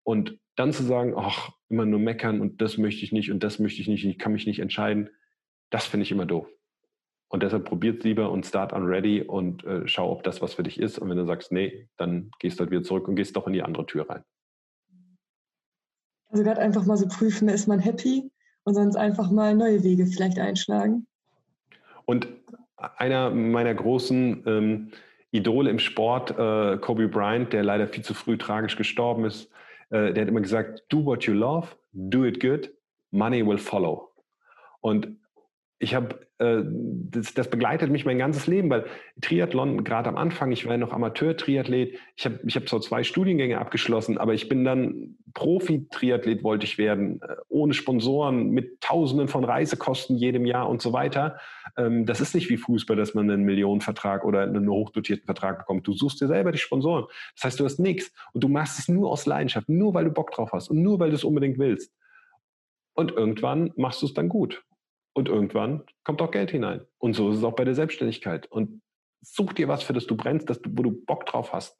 [0.03, 3.59] Und dann zu sagen, ach, immer nur meckern und das möchte ich nicht und das
[3.59, 5.09] möchte ich nicht, ich kann mich nicht entscheiden,
[5.69, 6.47] das finde ich immer doof.
[7.29, 10.63] Und deshalb probiert lieber und start on ready und äh, schau, ob das was für
[10.63, 10.97] dich ist.
[10.97, 13.53] Und wenn du sagst, nee, dann gehst du halt wieder zurück und gehst doch in
[13.53, 14.23] die andere Tür rein.
[16.29, 18.31] Also gerade einfach mal so prüfen, ist man happy
[18.67, 21.07] und sonst einfach mal neue Wege vielleicht einschlagen.
[22.03, 22.27] Und
[22.97, 24.91] einer meiner großen ähm,
[25.31, 29.49] Idole im Sport, äh, Kobe Bryant, der leider viel zu früh tragisch gestorben ist,
[29.89, 32.69] äh, der hat immer gesagt, do what you love, do it good,
[33.11, 34.09] money will follow.
[34.81, 35.15] Und
[35.79, 38.85] ich habe, äh, das, das, begleitet mich mein ganzes Leben, weil
[39.21, 43.03] Triathlon, gerade am Anfang, ich war ja noch Amateur-Triathlet, ich habe ich hab zwar zwei
[43.03, 49.27] Studiengänge abgeschlossen, aber ich bin dann Profi-Triathlet wollte ich werden, äh, ohne Sponsoren, mit Tausenden
[49.27, 51.37] von Reisekosten jedem Jahr und so weiter.
[51.77, 55.85] Ähm, das ist nicht wie Fußball, dass man einen Millionenvertrag oder einen hochdotierten Vertrag bekommt.
[55.85, 57.05] Du suchst dir selber die Sponsoren.
[57.35, 60.11] Das heißt, du hast nichts und du machst es nur aus Leidenschaft, nur weil du
[60.11, 61.93] Bock drauf hast und nur weil du es unbedingt willst.
[62.95, 64.63] Und irgendwann machst du es dann gut.
[65.17, 66.85] Und irgendwann kommt auch Geld hinein.
[66.99, 68.45] Und so ist es auch bei der Selbstständigkeit.
[68.51, 68.83] Und
[69.21, 71.75] such dir was, für das du brennst, das wo du Bock drauf hast.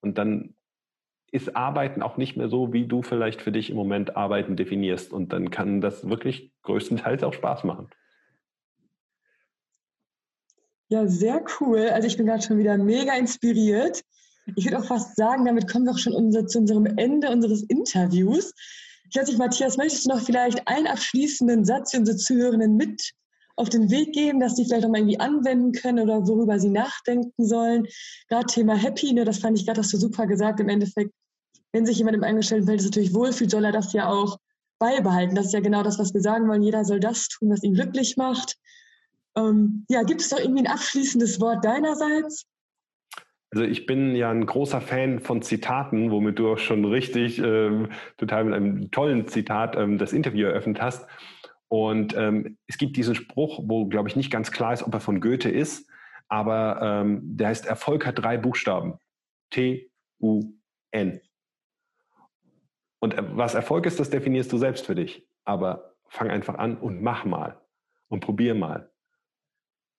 [0.00, 0.56] Und dann
[1.30, 5.12] ist Arbeiten auch nicht mehr so, wie du vielleicht für dich im Moment Arbeiten definierst.
[5.12, 7.90] Und dann kann das wirklich größtenteils auch Spaß machen.
[10.88, 11.90] Ja, sehr cool.
[11.90, 14.02] Also ich bin gerade schon wieder mega inspiriert.
[14.56, 17.62] Ich würde auch fast sagen, damit kommen wir auch schon unser, zu unserem Ende unseres
[17.62, 18.52] Interviews.
[19.14, 23.12] Ich weiß nicht, Matthias, möchtest du noch vielleicht einen abschließenden Satz für unsere Zuhörenden mit
[23.54, 26.70] auf den Weg geben, dass sie vielleicht noch mal irgendwie anwenden können oder worüber sie
[26.70, 27.86] nachdenken sollen?
[28.28, 30.58] Gerade Thema Happy, ne, das fand ich gerade, hast du super gesagt.
[30.58, 31.12] Im Endeffekt,
[31.70, 34.36] wenn sich jemand im Angestelltenverhältnis natürlich wohlfühlt, soll er das ja auch
[34.80, 35.36] beibehalten.
[35.36, 36.62] Das ist ja genau das, was wir sagen wollen.
[36.64, 38.56] Jeder soll das tun, was ihn glücklich macht.
[39.36, 42.46] Ähm, ja, gibt es doch irgendwie ein abschließendes Wort deinerseits?
[43.54, 47.88] Also ich bin ja ein großer Fan von Zitaten, womit du auch schon richtig ähm,
[48.16, 51.06] total mit einem tollen Zitat ähm, das Interview eröffnet hast.
[51.68, 54.98] Und ähm, es gibt diesen Spruch, wo, glaube ich, nicht ganz klar ist, ob er
[54.98, 55.88] von Goethe ist,
[56.26, 58.98] aber ähm, der heißt, Erfolg hat drei Buchstaben.
[59.50, 61.20] T-U-N.
[62.98, 65.28] Und äh, was Erfolg ist, das definierst du selbst für dich.
[65.44, 67.60] Aber fang einfach an und mach mal
[68.08, 68.90] und probier mal.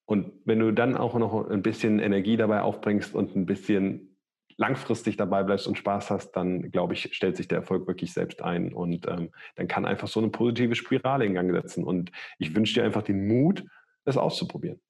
[0.06, 4.16] Und wenn du dann auch noch ein bisschen Energie dabei aufbringst und ein bisschen
[4.56, 8.42] langfristig dabei bleibst und Spaß hast, dann glaube ich, stellt sich der Erfolg wirklich selbst
[8.42, 11.84] ein und ähm, dann kann einfach so eine positive Spirale in Gang setzen.
[11.84, 13.64] Und ich wünsche dir einfach den Mut,
[14.04, 14.80] das auszuprobieren.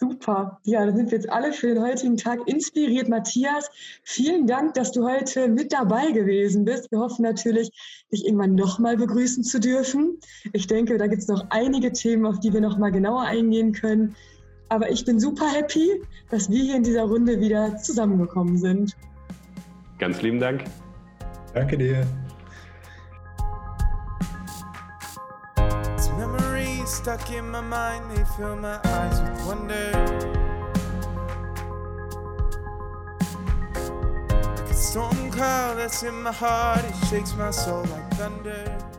[0.00, 0.58] Super.
[0.64, 3.10] Ja, dann sind wir jetzt alle für den heutigen Tag inspiriert.
[3.10, 3.68] Matthias,
[4.02, 6.90] vielen Dank, dass du heute mit dabei gewesen bist.
[6.90, 7.70] Wir hoffen natürlich,
[8.10, 10.18] dich irgendwann nochmal begrüßen zu dürfen.
[10.54, 14.16] Ich denke, da gibt es noch einige Themen, auf die wir nochmal genauer eingehen können.
[14.70, 18.96] Aber ich bin super happy, dass wir hier in dieser Runde wieder zusammengekommen sind.
[19.98, 20.64] Ganz lieben Dank.
[21.52, 22.06] Danke dir.
[27.00, 29.90] Stuck in my mind, they fill my eyes with wonder.
[34.54, 38.89] Like a storm cloud that's in my heart, it shakes my soul like thunder.